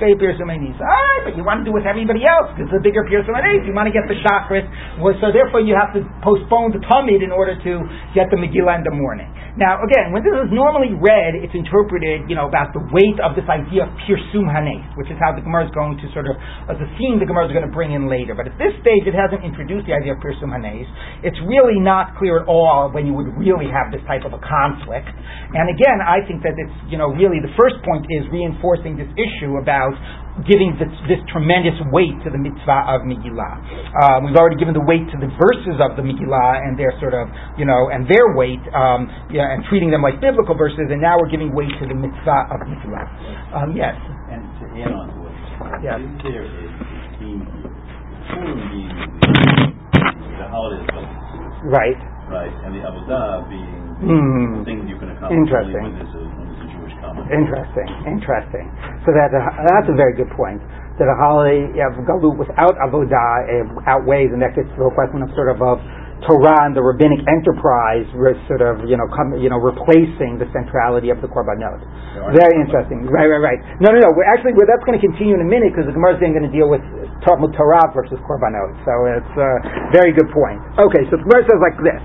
[0.00, 0.72] Tvei Pirsumenis.
[0.80, 3.68] Ah, but you want to do with everybody else because a bigger Pirsumenis.
[3.68, 4.64] You want to get the Shachrit,
[5.20, 7.72] so therefore you have to postpone the Tamid in order to
[8.16, 9.28] get the Megillah in the morning.
[9.56, 13.32] Now, again, when this is normally read, it's interpreted, you know, about the weight of
[13.32, 16.36] this idea of pirsum hanes, which is how the Gemara is going to sort of,
[16.68, 18.36] as a theme the Gemara is going to bring in later.
[18.36, 20.84] But at this stage, it hasn't introduced the idea of pirsum hanes.
[21.24, 24.40] It's really not clear at all when you would really have this type of a
[24.44, 25.08] conflict.
[25.56, 29.08] And again, I think that it's, you know, really the first point is reinforcing this
[29.16, 29.96] issue about
[30.44, 33.56] giving this, this, tremendous weight to the mitzvah of Megillah.
[33.96, 37.16] Um, we've already given the weight to the verses of the Megillah and their sort
[37.16, 41.00] of, you know, and their weight, um, yeah, and treating them like biblical verses, and
[41.00, 43.08] now we're giving weight to the mitzvah of Megillah.
[43.56, 43.96] Um, yes?
[44.28, 45.26] And to add on to
[45.80, 45.96] yes.
[46.04, 46.52] is there a
[47.16, 47.40] theme
[48.68, 48.92] being
[49.24, 49.72] the,
[50.36, 50.46] the
[51.64, 51.96] Right.
[52.28, 54.64] Right, and the Avodah being mm.
[54.66, 55.78] things you can accomplish Interesting.
[55.78, 56.26] only when there's a
[57.24, 58.66] Interesting, interesting.
[59.08, 60.60] So that uh, that's a very good point.
[61.00, 65.32] That a holiday of galut without avodah outweighs, and that gets to the question of
[65.36, 65.80] sort of of
[66.24, 70.48] Torah and the rabbinic enterprise were sort of you know come you know replacing the
[70.56, 71.84] centrality of the korbanot.
[72.32, 73.04] Very interesting.
[73.04, 73.60] Right, right, right.
[73.84, 74.10] No, no, no.
[74.16, 76.32] We're actually we're, that's going to continue in a minute because the Gemara is then
[76.32, 76.80] going to deal with
[77.28, 78.72] Talmud Torah versus korbanot.
[78.88, 79.50] So it's a
[79.92, 80.60] very good point.
[80.80, 82.00] Okay, so the Gemara says like this.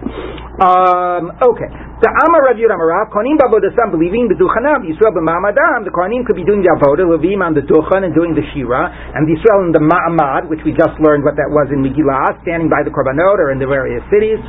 [0.62, 1.70] Um, okay,
[2.03, 6.45] The Amar Rav Yud Amarav, Kohanim Bavodasam, Leviim B'duchanam, Yisrael B'ma'amadam, the Kohanim could be
[6.45, 9.74] doing the Avodah, Levim on the Duchan and doing the Shira, and the Yisrael in
[9.74, 13.41] the Ma'amad, which we just learned what that was in Megillah, standing by the Korbanot
[13.41, 14.39] or in the various cities.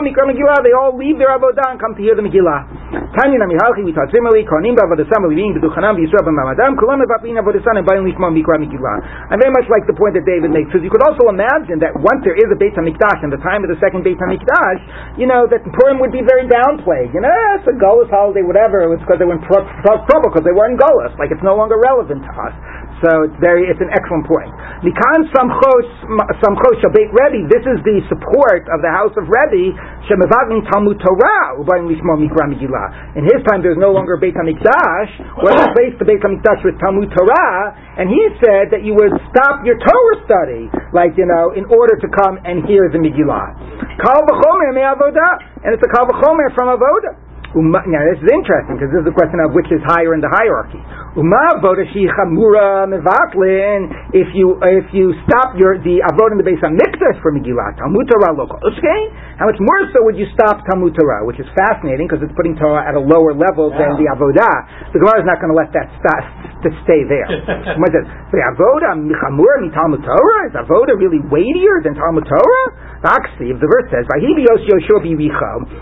[0.00, 2.68] Mikra Megillah, they all leave their Avodah and come to hear the Megillah.
[3.14, 7.86] Tanya Namihalchi, we taught similarly, Kohanim Bavodasam, Leviim B'duchanam, Yisrael B'ma'amadam, Kulam Mevatin Avodasam, and
[7.86, 9.30] Ba'im Lishma Mikra Megillah.
[9.30, 11.94] I very much like the point that David makes, because you could also imagine that
[11.98, 15.26] once there is a Beit HaMikdash, in the time of the second Beit HaMikdash, you
[15.26, 17.14] know, that Purim would be very downplayed.
[17.14, 18.82] You know, it's a Golas holiday, whatever.
[18.82, 21.14] It was because they were in trouble because they were in Golas.
[21.18, 22.54] Like it's no longer relevant to us.
[23.00, 24.52] So it's very, it's an excellent point.
[24.84, 25.88] Mikan samchos
[26.36, 27.48] samchos shabet Rebbe.
[27.48, 29.72] This is the support of the house of Rebbe.
[30.04, 33.16] Shemevagni Talmud Torah ubayim lishmo mikra Megillah.
[33.16, 35.40] In his time, there's no longer Beit Hamikdash.
[35.40, 37.72] What replaced the Beit Hamikdash with Talmud Torah?
[37.96, 41.96] And he said that you would stop your Torah study, like you know, in order
[41.96, 44.00] to come and hear the Megillah.
[44.00, 47.19] Kal v'chomer me'avodah, and it's a kal v'chomer from avodah.
[47.50, 50.22] Uma, now this is interesting because this is the question of which is higher in
[50.22, 50.78] the hierarchy.
[51.18, 53.90] Uma avoda chamura mevatlin.
[54.14, 57.74] If you if you stop your the avodah in the base of mikdash for Megillah,
[57.74, 58.62] Talmud Torah local.
[58.62, 59.00] Okay,
[59.34, 62.54] how much more so would you stop Talmud Torah, which is fascinating because it's putting
[62.54, 64.94] Torah at a lower level than the avodah.
[64.94, 66.30] The Gemara is not going to let that st-
[66.62, 67.26] to stay there.
[68.30, 72.66] The avodah chamura mi Talmud Torah is avodah really weightier than Talmud Torah?
[73.00, 75.00] Actually, the verse says, "Vahibi Yoshua.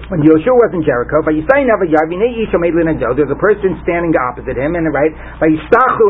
[0.06, 1.57] When Yoshua was in Jericho, Vayisai
[3.16, 5.10] there's a person standing opposite him, and right,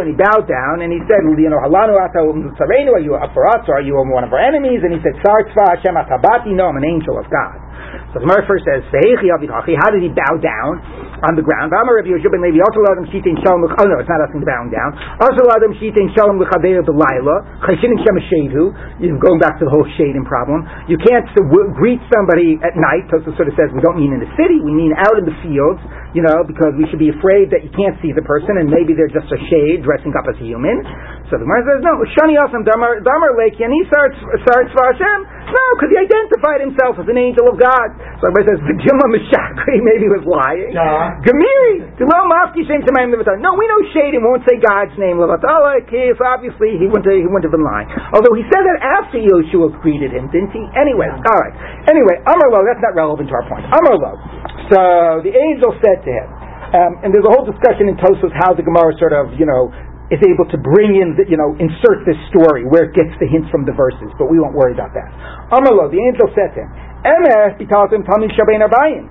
[0.02, 3.62] and he bowed down, and he said, you know, tzarenu, are you up for us,
[3.68, 4.82] or are you one of our enemies?
[4.82, 7.67] And he said, Sar tzva Hashem atabati, no, I'm an angel of God.
[8.12, 10.72] So the Gemara first says, How did he bow down
[11.28, 11.72] on the ground?
[11.74, 11.84] Oh
[13.84, 14.90] no, it's not asking to bow down.
[15.20, 15.42] Also,
[18.98, 20.64] You're going back to the whole shading problem.
[20.88, 21.26] You can't
[21.76, 23.08] greet somebody at night.
[23.10, 25.36] Tosa sort of says we don't mean in the city, we mean out in the
[25.44, 25.80] fields.
[26.16, 28.96] You know, because we should be afraid that you can't see the person, and maybe
[28.96, 30.80] they're just a shade dressing up as a human.
[31.28, 34.16] So the Gemara says, no, Shani Asam Damar Damar Leki, and he starts
[34.48, 35.20] starts Hashem.
[35.48, 37.88] No, because he identified himself as an angel of God.
[38.20, 40.72] So everybody says, Vijima Meshachri maybe he was lying.
[40.72, 41.20] Yeah.
[41.24, 43.12] Gemiri, Dilo Mafki Shem Shemaim.
[43.16, 45.84] No, we know Shadim won't say God's name Levatala.
[45.88, 47.88] So obviously he wouldn't, he wouldn't have been lying.
[48.12, 50.64] Although he said that after Yoshua greeted him, didn't he?
[50.76, 51.54] Anyway, all right.
[51.88, 53.64] Anyway, Amarlo, that's not relevant to our point.
[53.72, 54.16] Amarlo.
[54.68, 54.80] So
[55.24, 56.28] the angel said to him,
[56.68, 59.72] um, and there's a whole discussion in Tosfos how the Gemara sort of, you know,
[60.08, 63.28] is able to bring in, the, you know, insert this story where it gets the
[63.28, 65.08] hints from the verses, but we won't worry about that.
[65.52, 66.70] Amarlo, the angel said to him,
[67.60, 69.04] because him Tamim Shabain Arbayim.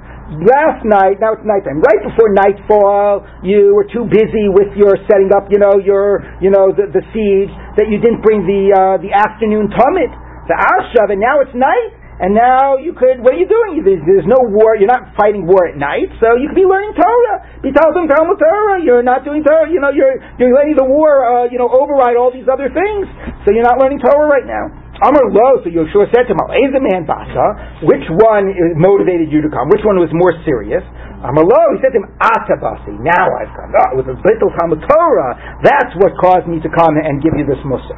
[0.43, 5.31] Last night, now it's nighttime, right before nightfall, you were too busy with your setting
[5.31, 8.99] up, you know, your, you know, the, the siege, that you didn't bring the, uh,
[8.99, 10.11] the afternoon Tamid,
[10.51, 13.85] the Ashav, and now it's night, and now you could, what are you doing?
[13.85, 17.61] There's, no war, you're not fighting war at night, so you could be learning Torah.
[17.61, 21.21] Be Talmud Talmud Torah, you're not doing Torah, you know, you're, you're letting the war,
[21.21, 23.05] uh, you know, override all these other things,
[23.45, 24.65] so you're not learning Torah right now.
[24.97, 28.49] Amar Lo, so Yeshua said to him, a man basa, which one
[28.81, 29.69] motivated you to come?
[29.69, 30.81] Which one was more serious?
[31.21, 33.69] Amar Lo, he said to him, Atabasi, now I've come.
[33.77, 37.45] Oh, with the little Talmud Torah, that's what caused me to come and give you
[37.45, 37.93] this mussar.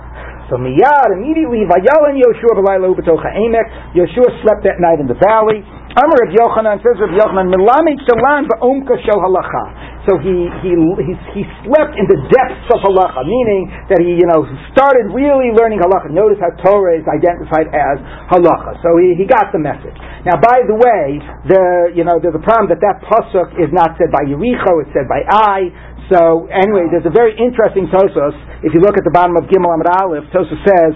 [0.49, 3.93] So miyad immediately vayalan Yoshua b'layla ubetocha emek.
[3.93, 5.61] Yoshua slept that night in the valley.
[5.93, 9.63] Amar of Yochanan says of Yochanan milamid shalan ba'omka shel halacha.
[10.09, 10.73] So he he
[11.05, 15.53] he he slept in the depths of halacha, meaning that he you know started really
[15.53, 16.09] learning halacha.
[16.09, 17.97] Notice how Torah is identified as
[18.33, 18.81] halacha.
[18.81, 19.93] So he, he got the message.
[20.25, 23.97] Now, by the way, the you know there's a problem that that pasuk is not
[24.01, 25.69] said by Yericho; it's said by I.
[26.09, 28.33] So anyway, there's a very interesting Tosfos.
[28.65, 30.93] If you look at the bottom of Gimel Amud Aleph, Tosfos says,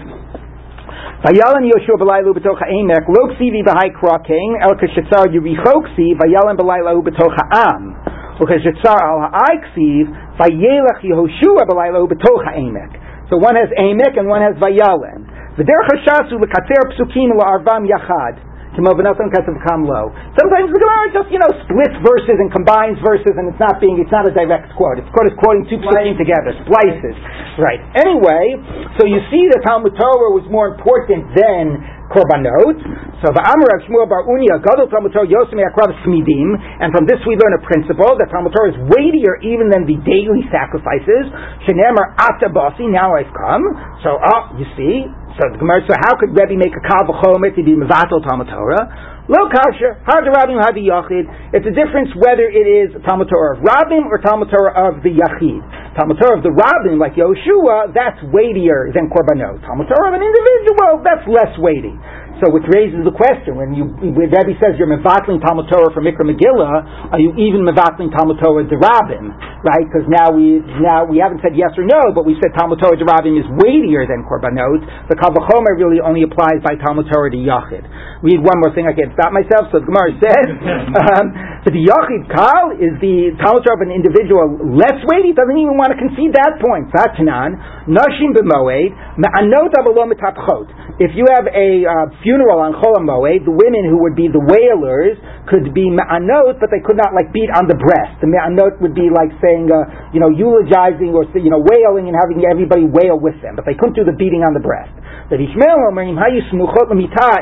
[1.22, 7.00] Vayalan Yoshua b'laylu b'tocha emek lo ksivi b'hai kraking el kashitzar yericho ksiv vayalan b'laylu
[7.00, 7.96] b'tocha am
[8.44, 12.92] ukashitzar al ha'ai ksiv vayelach Yehoshua b'laylu b'tocha emek.
[13.30, 15.24] So one has emek and one has vayalan.
[15.56, 18.36] V'derech hashasu l'katzer psukim la'arvam yachad.
[20.34, 24.02] Sometimes the Gemara just you know splits verses and combines verses, and it's not being
[24.02, 24.98] it's not a direct quote.
[24.98, 27.16] It's quote is quoting two psukim together, splices.
[27.54, 27.78] Right.
[27.94, 28.58] Anyway,
[28.98, 31.78] so you see that Talmud Torah was more important than
[32.10, 32.76] korbanot.
[33.22, 37.18] So the of Shmuel Bar Unia Gadol Talmud Torah Yosem Yakrav Smidim, and from this
[37.24, 41.30] we learn a principle that Talmud Torah is weightier even than the daily sacrifices.
[41.64, 42.90] Shenemar Atabasi.
[42.90, 43.64] Now I've come.
[44.04, 45.23] So ah, oh, you see.
[45.34, 45.82] So the Gemara.
[45.90, 49.14] So how could Rebbe make a kal v'chomer to be mevatel Talmud Torah?
[49.26, 51.24] Lo kasher, hard Rabbim, hard Yachid.
[51.56, 55.10] It's a difference whether it is Talmud Torah of Rabbim or Talmud Torah of the
[55.10, 55.64] Yachid.
[55.96, 59.64] Talmud Torah of the Rabbim, like Yoshua, that's weightier than Korbanot.
[59.64, 61.96] Talmud Torah of an individual, that's less weighty.
[62.42, 66.02] So which raises the question, when you, when Rebbe says you're mevatling Talmud Torah from
[66.02, 69.30] Mikra Megillah, are you even mevatling Talmud Torah Derabim,
[69.62, 69.86] right?
[69.86, 72.98] Because now we, now we haven't said yes or no, but we said Talmud Torah
[72.98, 74.82] Derabim is weightier than Korbanot.
[75.06, 77.86] The Kavachomer really only applies by Talmud Torah to Yachid.
[78.26, 80.46] Read one more thing, I can't stop myself, so the Gemara says,
[81.14, 81.24] um,
[81.62, 85.78] but the Yachid Kal is the Talmud Torah of an individual less weighty, doesn't even
[85.78, 86.90] want to concede that point.
[86.90, 89.70] Satanan, Nashim B'Moed, Ma'anot.
[90.98, 94.40] If you have a uh, funeral on Chol Moed, the women who would be the
[94.40, 98.16] wailers could be ma'anot, but they could not like beat on the breast.
[98.24, 102.16] The ma'anot would be like saying, uh, you know, eulogizing or you know, wailing and
[102.16, 104.90] having everybody wail with them, but they couldn't do the beating on the breast.
[105.24, 106.92] The Ishmael Omerim Hayu Smuchot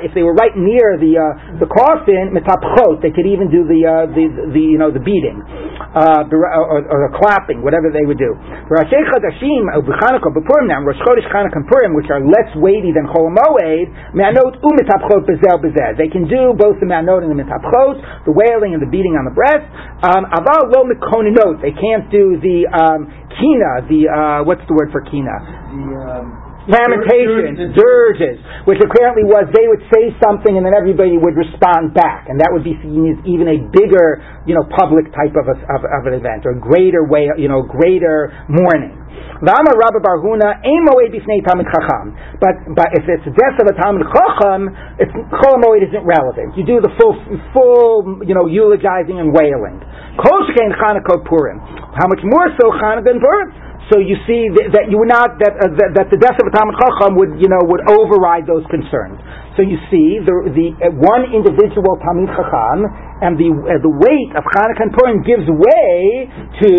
[0.07, 3.83] if they were right near the uh, the coffin, mitapchot, they could even do the
[3.83, 5.43] uh, the, the you know the beating,
[5.91, 8.39] uh, or, or, the clapping, whatever they would do.
[8.71, 13.35] Rashei Chadashim B'Chanukah B'Purim now Rosh Chodesh Chanukah Purim, which are less weighty than Chol
[13.35, 15.99] Moed, Me'anot u'mitapchot bezel bezel.
[15.99, 19.27] They can do both the Me'anot and the mitapchot, the wailing and the beating on
[19.27, 19.67] the breast.
[20.07, 21.59] Um, Aval lo mikoninot.
[21.59, 23.91] They can't do the um, kina.
[23.91, 25.35] The uh, what's the word for kina?
[25.35, 28.39] The um, lamentations, dirges,
[28.69, 32.51] which apparently was they would say something and then everybody would respond back, and that
[32.55, 36.03] would be seen as even a bigger, you know, public type of, a, of, of
[36.07, 39.03] an event or greater way, you know, greater mourning.
[39.43, 42.15] V'amar Rabbi Barhuna, ein moed b'fnei Talmud Chacham.
[42.39, 44.71] But but if it's a death of a Talmud Chacham,
[45.03, 46.55] it's Chol Moed isn't relevant.
[46.55, 47.19] You do the full
[47.51, 49.83] full you know eulogizing and wailing.
[50.15, 51.59] Kol Shekein Chanukah Purim.
[51.59, 53.51] How much more so Chanukah and Purim?
[53.93, 56.49] So you see that, that you would not that, uh, that, that the death of
[56.49, 59.21] a Talmud Chacham would you know would override those concerns.
[59.53, 62.89] So you see, the, the uh, one individual Talmud Chacham
[63.21, 66.25] and the uh, the weight of Chanukah and Purim gives way
[66.65, 66.73] to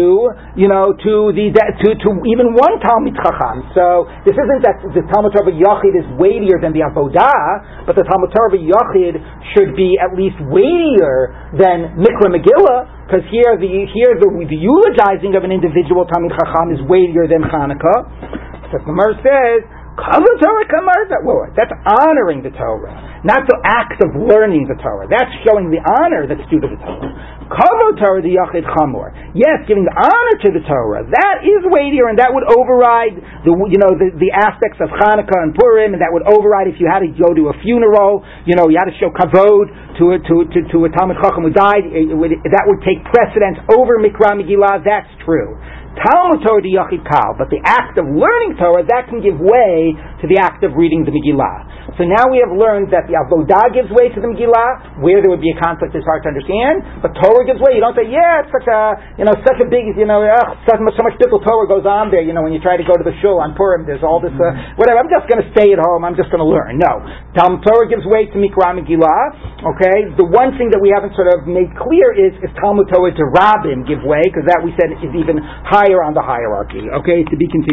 [0.58, 3.62] you know to the to, to even one Talmud Chacham.
[3.78, 8.10] So this isn't that the Talmud Torah Yachid is weightier than the Avodah, but the
[8.10, 9.22] Talmud Torah Yachid
[9.54, 11.30] should be at least weightier
[11.62, 16.72] than Mikra Megillah, because here the here the, the eulogizing of an individual Talmud Chacham
[16.72, 18.00] is weightier than Chanukah.
[18.72, 19.60] So the Gemara says
[19.94, 21.22] Kavod Torah Kamarza.
[21.22, 25.06] Well, that's honoring the Torah, not the act of learning the Torah.
[25.06, 27.14] That's showing the honor that's due to the Torah.
[27.54, 29.14] Kavod Torah the Yachid Chamor.
[29.38, 31.06] Yes, giving honor to the Torah.
[31.06, 35.46] That is weightier, and that would override the you know the, the aspects of Hanukkah
[35.46, 38.26] and Purim, and that would override if you had to go to a funeral.
[38.50, 39.70] You know, you had to show kavod
[40.02, 41.86] to a, to to, to a Talmud Chacham who died.
[41.86, 44.82] Would, that would take precedence over Mikra Megillah.
[44.82, 45.54] That's true.
[45.94, 49.94] Talmud Torah the Yachid Kal, but the act of learning Torah, that can give way
[49.94, 51.94] to the act of reading the Megillah.
[52.00, 55.30] So now we have learned that the Avodah gives way to the Megillah, where there
[55.30, 57.78] would be a conflict is hard to understand, but Torah gives way.
[57.78, 60.58] You don't say, yeah, it's such a, you know, such a big, you know, ugh,
[60.66, 62.88] so much, so much biblical Torah goes on there, you know, when you try to
[62.88, 64.50] go to the shul on Purim, there's all this, uh,
[64.82, 66.82] whatever, I'm just going to stay at home, I'm just going to learn.
[66.82, 67.06] No.
[67.38, 70.10] Talmud Torah gives way to Mikra Megillah, okay?
[70.18, 73.26] The one thing that we haven't sort of made clear is, is Talmud Torah to
[73.38, 76.80] Rabbim give way, because that we said is even higher higher on the hierarchy.
[76.88, 77.62] Okay, to be continued.